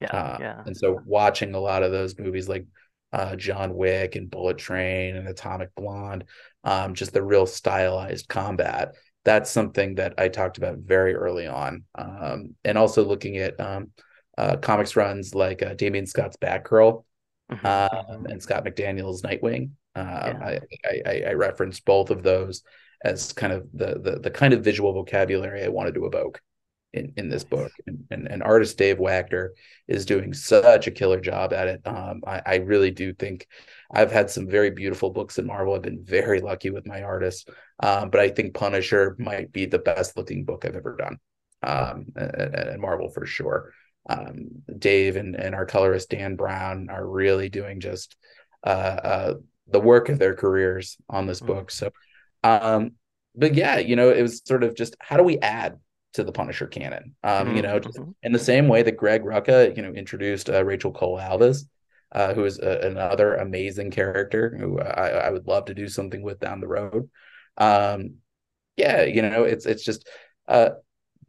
Yeah, 0.00 0.08
uh, 0.08 0.36
yeah. 0.40 0.62
And 0.66 0.76
so 0.76 1.00
watching 1.06 1.54
a 1.54 1.60
lot 1.60 1.82
of 1.82 1.92
those 1.92 2.18
movies 2.18 2.48
like 2.48 2.66
uh, 3.12 3.36
John 3.36 3.74
Wick 3.74 4.16
and 4.16 4.30
Bullet 4.30 4.58
Train 4.58 5.16
and 5.16 5.28
Atomic 5.28 5.74
Blonde, 5.76 6.24
um, 6.64 6.94
just 6.94 7.12
the 7.12 7.22
real 7.22 7.46
stylized 7.46 8.28
combat. 8.28 8.94
That's 9.24 9.50
something 9.50 9.96
that 9.96 10.14
I 10.18 10.28
talked 10.28 10.58
about 10.58 10.78
very 10.78 11.14
early 11.14 11.46
on. 11.46 11.84
Um, 11.94 12.56
and 12.64 12.76
also 12.76 13.04
looking 13.04 13.38
at 13.38 13.58
um, 13.60 13.90
uh, 14.38 14.56
comics 14.56 14.96
runs 14.96 15.34
like 15.34 15.62
uh, 15.62 15.74
Damion 15.74 16.06
Scott's 16.06 16.36
Batgirl 16.36 17.04
mm-hmm. 17.50 17.66
um, 17.66 18.26
and 18.26 18.42
Scott 18.42 18.64
McDaniel's 18.64 19.22
Nightwing. 19.22 19.70
Uh, 19.94 20.00
yeah. 20.00 20.58
I, 20.84 21.02
I, 21.06 21.22
I 21.28 21.32
referenced 21.32 21.84
both 21.84 22.10
of 22.10 22.22
those 22.22 22.62
as 23.04 23.32
kind 23.32 23.52
of 23.52 23.66
the, 23.72 23.98
the 23.98 24.18
the 24.20 24.30
kind 24.30 24.52
of 24.54 24.64
visual 24.64 24.92
vocabulary 24.92 25.62
I 25.62 25.68
wanted 25.68 25.94
to 25.94 26.06
evoke 26.06 26.40
in, 26.92 27.12
in 27.16 27.28
this 27.28 27.44
book. 27.44 27.70
And, 27.86 28.04
and, 28.10 28.26
and 28.26 28.42
artist 28.42 28.78
Dave 28.78 28.98
Wachter 28.98 29.50
is 29.86 30.06
doing 30.06 30.32
such 30.32 30.86
a 30.86 30.90
killer 30.90 31.20
job 31.20 31.52
at 31.52 31.68
it. 31.68 31.80
Um, 31.84 32.22
I, 32.26 32.42
I 32.44 32.54
really 32.56 32.90
do 32.90 33.12
think 33.12 33.46
I've 33.90 34.12
had 34.12 34.30
some 34.30 34.48
very 34.48 34.70
beautiful 34.70 35.10
books 35.10 35.38
in 35.38 35.46
Marvel. 35.46 35.74
I've 35.74 35.82
been 35.82 36.04
very 36.04 36.40
lucky 36.40 36.70
with 36.70 36.86
my 36.86 37.02
artists, 37.02 37.48
um, 37.80 38.10
but 38.10 38.20
I 38.20 38.30
think 38.30 38.54
Punisher 38.54 39.14
might 39.18 39.52
be 39.52 39.66
the 39.66 39.78
best 39.78 40.16
looking 40.16 40.44
book 40.44 40.64
I've 40.64 40.76
ever 40.76 40.96
done. 40.96 41.18
Um, 41.62 42.06
and, 42.16 42.54
and 42.54 42.80
Marvel 42.80 43.08
for 43.10 43.26
sure 43.26 43.72
um, 44.08 44.62
Dave 44.78 45.16
and, 45.16 45.34
and 45.34 45.54
our 45.54 45.66
colorist 45.66 46.10
Dan 46.10 46.36
Brown 46.36 46.88
are 46.90 47.06
really 47.06 47.48
doing 47.48 47.80
just 47.80 48.16
uh, 48.64 48.68
uh, 48.68 49.34
the 49.68 49.80
work 49.80 50.08
of 50.08 50.18
their 50.18 50.34
careers 50.34 50.96
on 51.08 51.26
this 51.26 51.40
mm-hmm. 51.40 51.52
book. 51.52 51.70
So, 51.70 51.90
um, 52.42 52.92
but 53.34 53.54
yeah, 53.54 53.78
you 53.78 53.96
know, 53.96 54.10
it 54.10 54.22
was 54.22 54.42
sort 54.44 54.64
of 54.64 54.74
just 54.74 54.96
how 55.00 55.16
do 55.16 55.22
we 55.22 55.38
add 55.38 55.78
to 56.14 56.24
the 56.24 56.32
Punisher 56.32 56.66
canon? 56.66 57.14
Um, 57.22 57.48
mm-hmm. 57.48 57.56
You 57.56 57.62
know, 57.62 57.78
just 57.78 57.98
mm-hmm. 57.98 58.12
in 58.22 58.32
the 58.32 58.38
same 58.38 58.68
way 58.68 58.82
that 58.82 58.96
Greg 58.96 59.22
Rucka, 59.22 59.76
you 59.76 59.82
know, 59.82 59.92
introduced 59.92 60.48
uh, 60.48 60.64
Rachel 60.64 60.92
Cole 60.92 61.18
Alves. 61.18 61.64
uh, 62.12 62.34
who 62.34 62.44
is 62.44 62.58
a, 62.58 62.80
another 62.86 63.34
amazing 63.34 63.90
character 63.90 64.56
who 64.58 64.80
I, 64.80 65.08
I 65.08 65.30
would 65.30 65.46
love 65.46 65.66
to 65.66 65.74
do 65.74 65.88
something 65.88 66.22
with 66.22 66.40
down 66.40 66.60
the 66.60 66.68
road. 66.68 67.10
Um, 67.56 68.16
yeah, 68.76 69.02
you 69.02 69.22
know, 69.22 69.44
it's 69.44 69.66
it's 69.66 69.84
just 69.84 70.08
uh, 70.46 70.70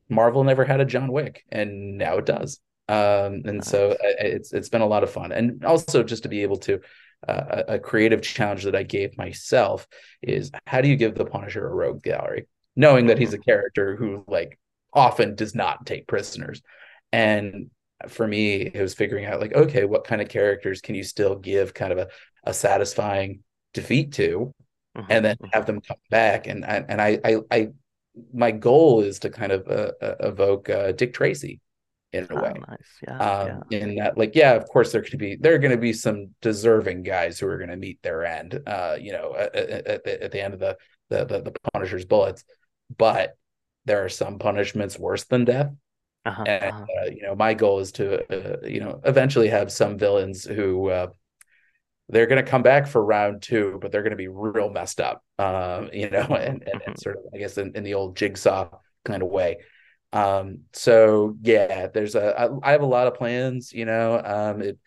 Marvel 0.09 0.43
never 0.43 0.65
had 0.65 0.79
a 0.79 0.85
John 0.85 1.11
Wick, 1.11 1.43
and 1.49 1.97
now 1.97 2.17
it 2.17 2.25
does. 2.25 2.59
Um, 2.89 3.41
and 3.45 3.63
so 3.63 3.97
it's 4.01 4.53
it's 4.53 4.69
been 4.69 4.81
a 4.81 4.87
lot 4.87 5.03
of 5.03 5.11
fun, 5.11 5.31
and 5.31 5.63
also 5.65 6.03
just 6.03 6.23
to 6.23 6.29
be 6.29 6.43
able 6.43 6.57
to 6.59 6.79
uh, 7.27 7.63
a 7.67 7.79
creative 7.79 8.21
challenge 8.21 8.63
that 8.63 8.75
I 8.75 8.83
gave 8.83 9.17
myself 9.17 9.87
is 10.21 10.51
how 10.65 10.81
do 10.81 10.87
you 10.87 10.95
give 10.95 11.15
the 11.15 11.25
Punisher 11.25 11.67
a 11.67 11.73
rogue 11.73 12.03
gallery, 12.03 12.47
knowing 12.75 13.07
that 13.07 13.17
he's 13.17 13.33
a 13.33 13.37
Mhm. 13.37 13.41
character 13.41 13.95
who 13.95 14.23
like 14.27 14.57
often 14.93 15.35
does 15.35 15.53
not 15.55 15.85
take 15.85 16.07
prisoners, 16.07 16.61
and 17.11 17.69
for 18.07 18.27
me 18.27 18.61
it 18.61 18.79
was 18.81 18.93
figuring 18.93 19.25
out 19.25 19.39
like 19.41 19.53
okay 19.55 19.83
what 19.85 20.03
kind 20.03 20.21
of 20.21 20.29
characters 20.29 20.81
can 20.81 20.93
you 20.93 21.03
still 21.03 21.35
give 21.35 21.73
kind 21.73 21.91
of 21.91 21.97
a, 21.97 22.07
a 22.43 22.53
satisfying 22.53 23.39
defeat 23.73 24.13
to 24.13 24.53
Mhm. 24.95 25.03
and 25.09 25.25
then 25.25 25.37
Mhm. 25.39 25.51
have 25.51 25.65
them 25.65 25.81
come 25.81 25.97
back 26.09 26.47
and 26.47 26.65
and 26.65 27.01
I 27.01 27.19
I, 27.23 27.37
I 27.51 27.69
my 28.33 28.51
goal 28.51 29.01
is 29.01 29.19
to 29.19 29.29
kind 29.29 29.51
of 29.51 29.67
uh, 29.67 29.91
uh, 30.01 30.15
evoke 30.21 30.69
uh, 30.69 30.91
Dick 30.91 31.13
Tracy 31.13 31.59
in 32.13 32.27
a 32.29 32.35
Ah, 32.35 32.37
way 32.37 32.65
nice. 32.67 32.99
Yeah, 33.01 33.23
yeah. 33.41 33.59
um 33.59 33.61
in 33.69 33.95
that 33.95 34.17
like 34.17 34.35
yeah 34.35 34.53
of 34.53 34.65
course 34.69 34.91
there 34.91 35.01
could 35.01 35.19
be 35.19 35.35
there 35.35 35.53
are 35.55 35.59
going 35.59 35.71
to 35.71 35.77
be 35.77 35.93
some 35.93 36.29
deserving 36.41 37.03
guys 37.03 37.39
who 37.39 37.47
are 37.47 37.57
going 37.57 37.69
to 37.69 37.77
meet 37.77 38.01
their 38.03 38.25
end 38.25 38.59
uh 38.67 38.97
you 38.99 39.11
know 39.11 39.35
at, 39.37 39.55
at, 39.55 40.03
the, 40.03 40.23
at 40.23 40.31
the 40.31 40.41
end 40.41 40.53
of 40.53 40.59
the, 40.59 40.77
the 41.09 41.25
the 41.25 41.41
the 41.41 41.53
punisher's 41.73 42.05
bullets 42.05 42.43
but 42.95 43.35
there 43.85 44.03
are 44.05 44.09
some 44.09 44.39
punishments 44.39 44.99
worse 44.99 45.23
than 45.25 45.45
death 45.45 45.71
Uh-huh. 46.25 46.43
and 46.45 46.61
Uh-huh. 46.61 46.87
uh, 47.01 47.05
you 47.11 47.23
know 47.23 47.35
my 47.35 47.53
goal 47.53 47.79
is 47.79 47.91
to 47.93 48.21
uh, 48.33 48.67
you 48.67 48.79
know 48.79 49.01
eventually 49.05 49.49
have 49.49 49.71
some 49.71 49.97
villains 49.97 50.45
who 50.45 50.89
uh 50.89 51.07
they're 52.09 52.27
going 52.27 52.43
to 52.43 52.49
come 52.49 52.63
back 52.63 52.87
for 52.87 53.03
round 53.03 53.41
two 53.41 53.77
but 53.81 53.91
they're 53.91 54.03
going 54.03 54.11
to 54.11 54.15
be 54.17 54.27
real 54.27 54.69
messed 54.69 54.99
up 55.01 55.23
um 55.39 55.89
you 55.93 56.09
know 56.09 56.21
and 56.41 56.63
and, 56.67 56.81
and 56.85 56.97
Mhm. 56.97 56.99
sort 56.99 57.17
of 57.17 57.23
i 57.33 57.37
guess 57.37 57.57
in, 57.57 57.75
in 57.75 57.83
the 57.83 57.93
old 57.93 58.15
jigsaw 58.15 58.69
kind 59.05 59.21
of 59.21 59.29
way 59.29 59.57
um, 60.13 60.61
so 60.73 61.35
yeah, 61.41 61.87
there's 61.87 62.15
a 62.15 62.39
I, 62.39 62.69
I 62.69 62.71
have 62.71 62.81
a 62.81 62.85
lot 62.85 63.07
of 63.07 63.15
plans, 63.15 63.73
you 63.73 63.85
know. 63.85 64.21
Um, 64.23 64.61
it 64.61 64.79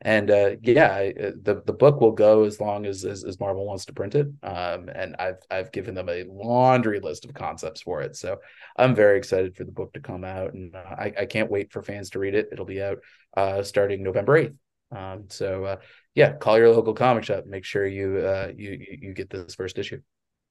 and 0.00 0.30
uh, 0.30 0.50
yeah, 0.62 0.92
I, 0.92 1.12
the 1.14 1.62
the 1.66 1.72
book 1.72 2.00
will 2.00 2.12
go 2.12 2.44
as 2.44 2.60
long 2.60 2.86
as, 2.86 3.04
as 3.04 3.24
as 3.24 3.40
Marvel 3.40 3.66
wants 3.66 3.84
to 3.86 3.92
print 3.92 4.14
it. 4.14 4.28
Um, 4.42 4.88
and 4.94 5.16
I've 5.18 5.38
I've 5.50 5.72
given 5.72 5.94
them 5.94 6.08
a 6.08 6.24
laundry 6.28 7.00
list 7.00 7.24
of 7.24 7.34
concepts 7.34 7.82
for 7.82 8.02
it, 8.02 8.16
so 8.16 8.38
I'm 8.76 8.94
very 8.94 9.18
excited 9.18 9.56
for 9.56 9.64
the 9.64 9.72
book 9.72 9.92
to 9.94 10.00
come 10.00 10.24
out, 10.24 10.54
and 10.54 10.74
uh, 10.74 10.94
I 10.98 11.12
I 11.20 11.26
can't 11.26 11.50
wait 11.50 11.72
for 11.72 11.82
fans 11.82 12.10
to 12.10 12.20
read 12.20 12.34
it. 12.34 12.48
It'll 12.52 12.64
be 12.64 12.82
out 12.82 12.98
uh 13.36 13.62
starting 13.62 14.02
November 14.02 14.36
eighth. 14.36 14.58
Um, 14.90 15.24
so 15.28 15.64
uh, 15.64 15.76
yeah, 16.14 16.34
call 16.36 16.58
your 16.58 16.70
local 16.70 16.94
comic 16.94 17.24
shop. 17.24 17.44
Make 17.46 17.64
sure 17.64 17.86
you 17.86 18.18
uh 18.18 18.52
you 18.56 18.78
you, 19.00 19.12
get 19.12 19.30
this 19.30 19.54
first 19.54 19.78
issue. 19.78 20.00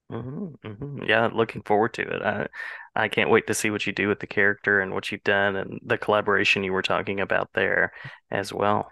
hmm 0.10 0.48
hmm 0.64 1.04
Yeah, 1.04 1.30
looking 1.34 1.62
forward 1.64 1.94
to 1.96 2.02
it. 2.04 2.22
I 2.22 2.48
I 2.98 3.08
can't 3.10 3.30
wait 3.30 3.48
to 3.48 3.54
see 3.54 3.70
what 3.70 3.86
you 3.88 3.94
do 3.94 4.08
with 4.10 4.20
the 4.20 4.28
character 4.28 4.82
and 4.82 4.94
what 4.94 5.12
you've 5.12 5.24
done 5.24 5.56
and 5.56 5.80
the 5.86 5.98
collaboration 5.98 6.64
you 6.64 6.74
were 6.74 6.82
talking 6.82 7.20
about 7.22 7.50
there 7.54 7.94
as 8.32 8.52
well. 8.54 8.92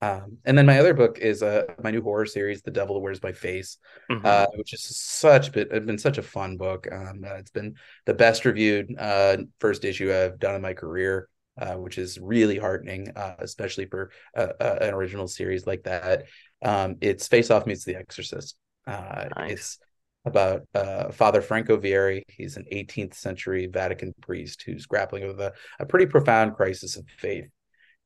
Um, 0.00 0.38
and 0.44 0.56
then 0.56 0.66
my 0.66 0.78
other 0.78 0.94
book 0.94 1.18
is 1.18 1.42
uh, 1.42 1.64
my 1.82 1.90
new 1.90 2.02
horror 2.02 2.26
series, 2.26 2.62
The 2.62 2.70
Devil 2.70 2.94
That 2.94 3.00
Wears 3.00 3.22
My 3.22 3.32
Face, 3.32 3.78
uh, 4.22 4.46
hmm 4.48 4.48
which 4.54 4.72
is 4.72 4.84
such 4.84 5.54
it's 5.56 5.86
been 5.86 5.98
such 5.98 6.18
a 6.18 6.22
fun 6.22 6.56
book. 6.56 6.86
Um, 6.90 7.24
uh, 7.26 7.34
it's 7.34 7.50
been 7.50 7.74
the 8.06 8.14
best 8.14 8.44
reviewed 8.44 8.94
uh, 8.96 9.38
first 9.58 9.84
issue 9.84 10.12
I've 10.12 10.38
done 10.38 10.54
in 10.54 10.62
my 10.62 10.74
career, 10.74 11.28
uh, 11.60 11.74
which 11.74 11.98
is 11.98 12.18
really 12.20 12.58
heartening, 12.58 13.08
uh, 13.16 13.34
especially 13.40 13.86
for 13.86 14.12
uh, 14.36 14.48
uh, 14.60 14.78
an 14.82 14.94
original 14.94 15.26
series 15.26 15.66
like 15.66 15.82
that. 15.84 16.26
Um, 16.62 16.96
it's 17.00 17.26
Face 17.26 17.50
Off 17.50 17.66
meets 17.66 17.84
The 17.84 17.96
Exorcist. 17.96 18.56
Uh, 18.86 19.30
Nice. 19.36 19.44
it's 19.44 19.78
about 20.24 20.62
uh, 20.74 21.10
Father 21.10 21.40
Franco 21.40 21.78
Vieri. 21.78 22.22
He's 22.28 22.56
an 22.56 22.66
18th 22.70 23.14
century 23.14 23.66
Vatican 23.66 24.14
priest 24.20 24.62
who's 24.62 24.86
grappling 24.86 25.26
with 25.26 25.40
a, 25.40 25.52
a 25.78 25.86
pretty 25.86 26.06
profound 26.06 26.54
crisis 26.56 26.96
of 26.96 27.06
faith 27.18 27.48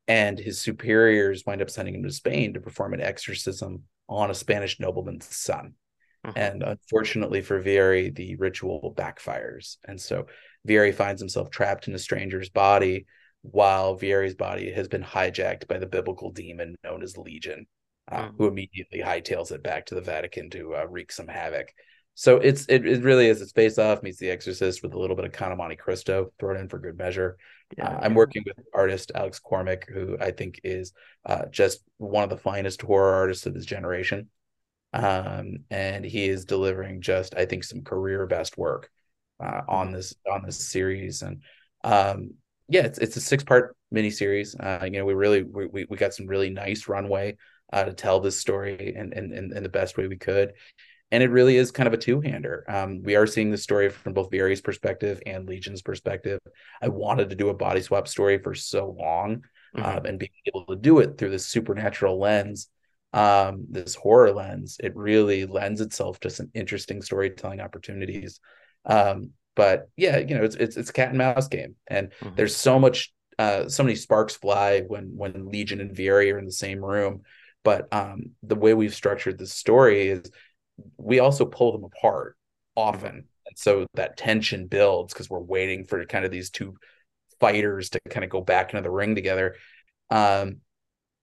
and 0.08 0.38
his 0.38 0.60
superiors 0.60 1.44
wind 1.46 1.62
up 1.62 1.70
sending 1.70 1.94
him 1.94 2.02
to 2.02 2.10
Spain 2.10 2.54
to 2.54 2.60
perform 2.60 2.94
an 2.94 3.00
exorcism 3.00 3.84
on 4.08 4.30
a 4.30 4.34
Spanish 4.34 4.80
nobleman's 4.80 5.34
son. 5.34 5.74
hmm 6.24 6.32
And 6.34 6.62
unfortunately 6.62 7.42
for 7.42 7.62
Vieri, 7.62 8.14
the 8.14 8.36
ritual 8.36 8.94
backfires. 8.96 9.76
And 9.86 10.00
so 10.00 10.26
Vieri 10.66 10.94
finds 10.94 11.20
himself 11.20 11.50
trapped 11.50 11.88
in 11.88 11.94
a 11.94 11.98
stranger's 11.98 12.48
body 12.48 13.06
while 13.42 13.98
Vieri's 13.98 14.34
body 14.34 14.72
has 14.72 14.88
been 14.88 15.02
hijacked 15.02 15.66
by 15.66 15.78
the 15.78 15.86
biblical 15.86 16.30
demon 16.30 16.76
known 16.84 17.02
as 17.02 17.18
Legion, 17.18 17.66
uh, 18.10 18.26
hmm 18.26 18.36
who 18.38 18.46
immediately 18.46 19.00
hightails 19.00 19.52
it 19.52 19.62
back 19.62 19.86
to 19.86 19.94
the 19.94 20.00
Vatican 20.00 20.48
to 20.50 20.76
uh, 20.76 20.86
wreak 20.88 21.12
some 21.12 21.28
havoc. 21.28 21.72
So 22.14 22.36
it's 22.36 22.66
it, 22.66 22.86
it 22.86 23.02
really 23.02 23.28
is 23.28 23.40
it's 23.40 23.52
face 23.52 23.78
off 23.78 24.02
meets 24.02 24.18
the 24.18 24.30
Exorcist 24.30 24.82
with 24.82 24.94
a 24.94 24.98
little 24.98 25.16
bit 25.16 25.24
of 25.24 25.32
Count 25.32 25.52
of 25.52 25.58
Monte 25.58 25.76
Cristo 25.76 26.32
thrown 26.38 26.58
in 26.58 26.68
for 26.68 26.78
good 26.78 26.98
measure. 26.98 27.38
Yeah, 27.76 27.88
Uh, 27.88 28.00
I'm 28.02 28.14
working 28.14 28.42
with 28.44 28.58
artist 28.74 29.12
Alex 29.14 29.38
Cormack, 29.38 29.88
who 29.88 30.18
I 30.20 30.30
think 30.30 30.60
is 30.62 30.92
uh, 31.24 31.46
just 31.50 31.82
one 31.96 32.24
of 32.24 32.30
the 32.30 32.36
finest 32.36 32.82
horror 32.82 33.14
artists 33.14 33.46
of 33.46 33.54
his 33.54 33.64
generation. 33.64 34.28
Um, 34.92 35.60
and 35.70 36.04
he 36.04 36.28
is 36.28 36.44
delivering 36.44 37.00
just, 37.00 37.34
I 37.34 37.46
think, 37.46 37.64
some 37.64 37.82
career 37.82 38.26
best 38.26 38.58
work 38.58 38.90
uh, 39.42 39.62
on 39.66 39.92
this 39.92 40.14
on 40.30 40.42
this 40.44 40.68
series. 40.68 41.22
And 41.22 41.42
um, 41.82 42.34
yeah, 42.68 42.82
it's 42.82 42.98
it's 42.98 43.16
a 43.16 43.22
six 43.22 43.42
part 43.42 43.74
miniseries. 43.92 44.54
Uh, 44.60 44.84
you 44.84 44.92
know, 44.92 45.06
we 45.06 45.14
really 45.14 45.42
we 45.42 45.86
we 45.88 45.96
got 45.96 46.12
some 46.12 46.26
really 46.26 46.50
nice 46.50 46.88
runway 46.88 47.38
uh, 47.72 47.84
to 47.84 47.94
tell 47.94 48.20
this 48.20 48.38
story 48.38 48.94
in, 48.94 49.14
in 49.14 49.52
in 49.56 49.62
the 49.62 49.68
best 49.70 49.96
way 49.96 50.06
we 50.08 50.18
could 50.18 50.52
and 51.12 51.22
it 51.22 51.30
really 51.30 51.56
is 51.56 51.70
kind 51.70 51.86
of 51.86 51.92
a 51.92 51.98
two-hander. 51.98 52.64
Um, 52.68 53.02
we 53.04 53.14
are 53.14 53.28
seeing 53.28 53.52
the 53.52 53.58
story 53.58 53.90
from 53.90 54.14
both 54.14 54.30
Vieri's 54.32 54.62
perspective 54.62 55.22
and 55.26 55.48
Legion's 55.48 55.82
perspective. 55.82 56.40
I 56.82 56.88
wanted 56.88 57.30
to 57.30 57.36
do 57.36 57.50
a 57.50 57.54
body 57.54 57.82
swap 57.82 58.08
story 58.08 58.38
for 58.38 58.54
so 58.54 58.96
long, 58.98 59.44
hmm 59.74 59.82
um, 59.82 60.06
and 60.06 60.18
being 60.18 60.30
able 60.46 60.66
to 60.66 60.76
do 60.76 60.98
it 60.98 61.18
through 61.18 61.30
this 61.30 61.46
supernatural 61.46 62.18
lens, 62.18 62.68
um, 63.12 63.66
this 63.70 63.94
horror 63.94 64.32
lens, 64.32 64.78
it 64.82 64.96
really 64.96 65.46
lends 65.46 65.80
itself 65.80 66.18
to 66.20 66.30
some 66.30 66.50
interesting 66.54 67.02
storytelling 67.02 67.60
opportunities. 67.60 68.40
Um, 68.86 69.30
but 69.54 69.88
yeah, 69.96 70.18
you 70.18 70.34
know, 70.34 70.44
it's 70.44 70.56
it's 70.56 70.76
it's 70.76 70.90
cat 70.90 71.10
and 71.10 71.18
mouse 71.18 71.48
game, 71.48 71.74
and 71.86 72.12
hmm 72.22 72.36
there's 72.36 72.56
so 72.56 72.78
much, 72.78 73.12
uh, 73.38 73.68
so 73.68 73.82
many 73.82 73.96
sparks 73.96 74.34
fly 74.34 74.80
when 74.80 75.14
when 75.16 75.50
Legion 75.50 75.80
and 75.80 75.94
Vieri 75.94 76.32
are 76.32 76.38
in 76.38 76.46
the 76.46 76.52
same 76.52 76.82
room. 76.82 77.22
But 77.64 77.92
um, 77.92 78.30
the 78.42 78.56
way 78.56 78.74
we've 78.74 78.94
structured 78.94 79.38
this 79.38 79.52
story 79.52 80.08
is 80.08 80.30
we 80.96 81.20
also 81.20 81.44
pull 81.44 81.72
them 81.72 81.84
apart 81.84 82.36
often. 82.76 83.10
And 83.46 83.56
so 83.58 83.86
that 83.94 84.16
tension 84.16 84.66
builds 84.66 85.12
because 85.12 85.28
we're 85.30 85.40
waiting 85.40 85.84
for 85.84 86.04
kind 86.06 86.24
of 86.24 86.30
these 86.30 86.50
two 86.50 86.76
fighters 87.40 87.90
to 87.90 88.00
kind 88.10 88.24
of 88.24 88.30
go 88.30 88.40
back 88.40 88.70
into 88.72 88.82
the 88.82 88.90
ring 88.90 89.14
together. 89.14 89.56
Um, 90.10 90.58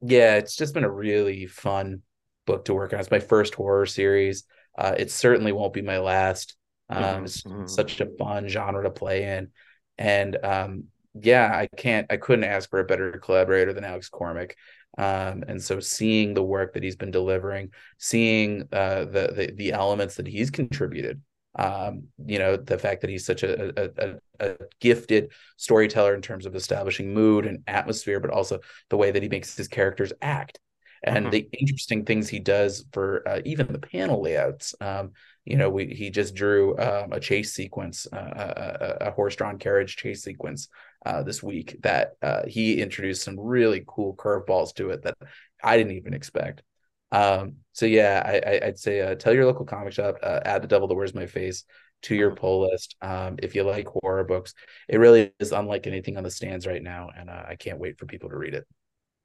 yeah, 0.01 0.35
it's 0.35 0.55
just 0.55 0.73
been 0.73 0.83
a 0.83 0.91
really 0.91 1.45
fun 1.45 2.01
book 2.45 2.65
to 2.65 2.73
work 2.73 2.93
on. 2.93 2.99
It's 2.99 3.11
my 3.11 3.19
first 3.19 3.55
horror 3.55 3.85
series. 3.85 4.43
Uh, 4.77 4.95
it 4.97 5.11
certainly 5.11 5.51
won't 5.51 5.73
be 5.73 5.81
my 5.81 5.99
last. 5.99 6.55
Um, 6.89 7.25
hmm 7.25 7.25
it's 7.25 7.45
hmm 7.45 7.65
such 7.65 7.99
a 8.01 8.07
fun 8.17 8.47
genre 8.47 8.83
to 8.83 8.89
play 8.91 9.23
in. 9.37 9.49
And 9.97 10.37
um, 10.43 10.85
yeah, 11.19 11.51
I 11.53 11.67
can't, 11.77 12.07
I 12.09 12.17
couldn't 12.17 12.45
ask 12.45 12.69
for 12.69 12.79
a 12.79 12.85
better 12.85 13.19
collaborator 13.23 13.73
than 13.73 13.83
Alex 13.83 14.09
Cormack. 14.09 14.55
Um, 14.97 15.43
and 15.47 15.61
so 15.61 15.79
seeing 15.79 16.33
the 16.33 16.43
work 16.43 16.73
that 16.73 16.83
he's 16.83 16.95
been 16.95 17.11
delivering, 17.11 17.71
seeing 17.97 18.63
uh, 18.71 19.05
the, 19.05 19.33
the 19.35 19.53
the 19.55 19.71
elements 19.71 20.15
that 20.15 20.27
he's 20.27 20.49
contributed, 20.49 21.21
um, 21.55 22.03
you 22.25 22.39
know, 22.39 22.57
the 22.57 22.77
fact 22.77 23.01
that 23.01 23.09
he's 23.09 23.25
such 23.25 23.43
a, 23.43 23.81
a, 23.81 24.15
a, 24.39 24.55
gifted 24.79 25.31
storyteller 25.57 26.15
in 26.15 26.21
terms 26.21 26.45
of 26.45 26.55
establishing 26.55 27.13
mood 27.13 27.45
and 27.45 27.63
atmosphere, 27.67 28.19
but 28.19 28.31
also 28.31 28.59
the 28.89 28.97
way 28.97 29.11
that 29.11 29.23
he 29.23 29.29
makes 29.29 29.55
his 29.55 29.67
characters 29.67 30.13
act 30.21 30.59
and 31.03 31.25
hmm 31.25 31.31
the 31.31 31.47
interesting 31.53 32.03
things 32.05 32.27
he 32.27 32.39
does 32.39 32.85
for 32.91 33.27
uh, 33.27 33.41
even 33.45 33.71
the 33.71 33.79
panel 33.79 34.21
layouts. 34.21 34.75
Um, 34.81 35.11
you 35.45 35.57
know, 35.57 35.69
we, 35.69 35.87
he 35.87 36.09
just 36.09 36.35
drew 36.35 36.77
um, 36.77 37.13
a 37.13 37.19
chase 37.19 37.53
sequence, 37.53 38.05
uh, 38.11 38.97
a, 39.01 39.07
a 39.07 39.11
horse-drawn 39.11 39.57
carriage 39.57 39.95
chase 39.95 40.23
sequence 40.23 40.67
uh, 41.05 41.23
this 41.23 41.41
week 41.41 41.77
that 41.81 42.13
uh, 42.21 42.43
he 42.47 42.81
introduced 42.81 43.23
some 43.23 43.39
really 43.39 43.83
cool 43.87 44.15
curveballs 44.15 44.73
to 44.75 44.89
it 44.91 45.03
that 45.03 45.17
I 45.63 45.77
didn't 45.77 45.93
even 45.93 46.13
expect. 46.13 46.63
Um, 47.11 47.57
so 47.73 47.85
yeah, 47.85 48.21
I, 48.61 48.65
would 48.67 48.79
say 48.79 49.01
uh, 49.01 49.15
tell 49.15 49.33
your 49.33 49.45
local 49.45 49.65
comic 49.65 49.93
shop, 49.93 50.17
uh, 50.21 50.41
add 50.45 50.61
the 50.61 50.67
Devil 50.67 50.87
That 50.87 50.95
Wears 50.95 51.15
My 51.15 51.25
Face 51.25 51.63
to 52.03 52.15
your 52.15 52.31
hmm 52.31 52.35
pull 52.35 52.69
list. 52.69 52.95
Um, 53.01 53.37
if 53.39 53.55
you 53.55 53.63
like 53.63 53.87
horror 53.87 54.23
books, 54.23 54.53
it 54.87 54.97
really 54.97 55.31
is 55.39 55.51
unlike 55.51 55.87
anything 55.87 56.17
on 56.17 56.23
the 56.23 56.31
stands 56.31 56.67
right 56.67 56.83
now, 56.83 57.09
and 57.15 57.29
uh, 57.29 57.43
I 57.47 57.55
can't 57.55 57.79
wait 57.79 57.97
for 57.97 58.05
people 58.05 58.29
to 58.29 58.37
read 58.37 58.53
it. 58.53 58.67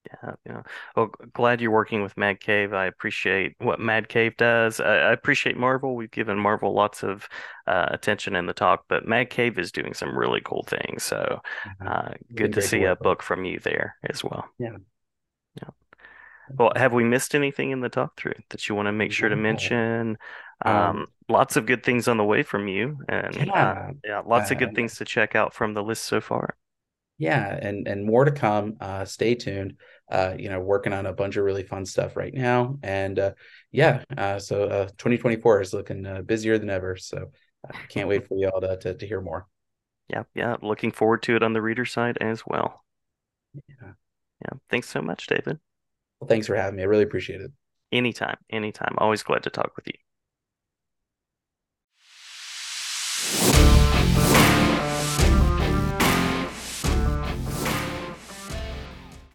Yeah, 0.06 0.34
yeah. 0.44 0.62
Well, 0.94 1.10
glad 1.32 1.60
you're 1.62 1.70
working 1.70 2.02
with 2.02 2.16
Mad 2.16 2.38
Cave. 2.40 2.74
I 2.74 2.86
appreciate 2.86 3.54
what 3.58 3.80
Mad 3.80 4.08
Cave 4.08 4.36
does. 4.36 4.78
I, 4.78 4.96
I 4.96 5.12
appreciate 5.12 5.56
Marvel. 5.56 5.96
We've 5.96 6.10
given 6.10 6.38
Marvel 6.38 6.74
lots 6.74 7.02
of 7.02 7.26
uh, 7.66 7.86
attention 7.90 8.36
in 8.36 8.44
the 8.46 8.52
talk, 8.52 8.84
but 8.88 9.08
Mad 9.08 9.30
Cave 9.30 9.58
is 9.58 9.72
doing 9.72 9.94
some 9.94 10.16
really 10.16 10.42
cool 10.44 10.64
things. 10.68 11.04
So, 11.04 11.40
uh, 11.84 12.10
good 12.34 12.52
to 12.52 12.62
see 12.62 12.84
a 12.84 12.96
book 12.96 13.22
from 13.22 13.44
you 13.46 13.60
there 13.60 13.96
as 14.10 14.22
well. 14.22 14.46
Yeah. 14.58 14.76
Yeah. 15.56 15.70
Well, 16.58 16.72
have 16.76 16.92
we 16.92 17.04
missed 17.04 17.34
anything 17.34 17.70
in 17.70 17.80
the 17.80 17.88
talk 17.88 18.16
through 18.16 18.34
that 18.50 18.68
you 18.68 18.74
want 18.74 18.86
to 18.86 18.92
make 18.92 19.12
sure 19.12 19.28
to 19.28 19.36
mention? 19.36 20.18
Um, 20.64 20.76
Um, 20.76 21.06
lots 21.28 21.56
of 21.56 21.66
good 21.66 21.82
things 21.84 22.08
on 22.08 22.16
the 22.16 22.24
way 22.24 22.42
from 22.42 22.68
you, 22.68 22.98
and 23.08 23.36
uh, 23.36 23.44
yeah. 23.44 23.90
yeah, 24.04 24.22
lots 24.24 24.50
of 24.50 24.56
Uh, 24.56 24.58
good 24.58 24.74
things 24.74 24.96
to 24.98 25.04
check 25.04 25.34
out 25.34 25.54
from 25.54 25.74
the 25.74 25.82
list 25.82 26.04
so 26.04 26.20
far. 26.20 26.56
Yeah, 27.18 27.46
and 27.60 27.86
and 27.86 28.04
more 28.04 28.24
to 28.24 28.32
come. 28.32 28.76
Uh, 28.80 29.04
stay 29.04 29.34
tuned. 29.34 29.76
Uh, 30.08 30.34
you 30.38 30.50
know, 30.50 30.60
working 30.60 30.92
on 30.92 31.06
a 31.06 31.12
bunch 31.12 31.36
of 31.36 31.44
really 31.44 31.62
fun 31.62 31.86
stuff 31.86 32.16
right 32.16 32.34
now, 32.34 32.78
and 32.82 33.18
uh, 33.18 33.32
yeah, 33.72 34.04
uh, 34.16 34.38
so 34.38 34.64
uh, 34.64 34.88
2024 34.98 35.62
is 35.62 35.72
looking 35.72 36.04
uh, 36.04 36.20
busier 36.20 36.58
than 36.58 36.68
ever. 36.68 36.96
So 36.96 37.30
I 37.66 37.72
can't 37.88 38.08
wait 38.08 38.28
for 38.28 38.36
y'all 38.36 38.60
to, 38.60 38.76
to 38.76 38.94
to 38.94 39.06
hear 39.06 39.22
more. 39.22 39.46
Yeah, 40.08 40.24
yeah. 40.34 40.56
Looking 40.60 40.92
forward 40.92 41.22
to 41.24 41.36
it 41.36 41.42
on 41.42 41.54
the 41.54 41.62
reader 41.62 41.86
side 41.86 42.18
as 42.20 42.42
well. 42.46 42.84
Yeah. 43.54 43.92
Yeah. 44.42 44.58
Thanks 44.68 44.88
so 44.88 45.00
much, 45.00 45.26
David. 45.26 45.58
Well, 46.20 46.28
thanks 46.28 46.46
for 46.46 46.56
having 46.56 46.76
me. 46.76 46.82
I 46.82 46.86
really 46.86 47.04
appreciate 47.04 47.40
it. 47.40 47.50
Anytime, 47.90 48.36
anytime. 48.50 48.94
Always 48.98 49.22
glad 49.22 49.44
to 49.44 49.50
talk 49.50 49.76
with 49.76 49.86
you. 49.86 49.94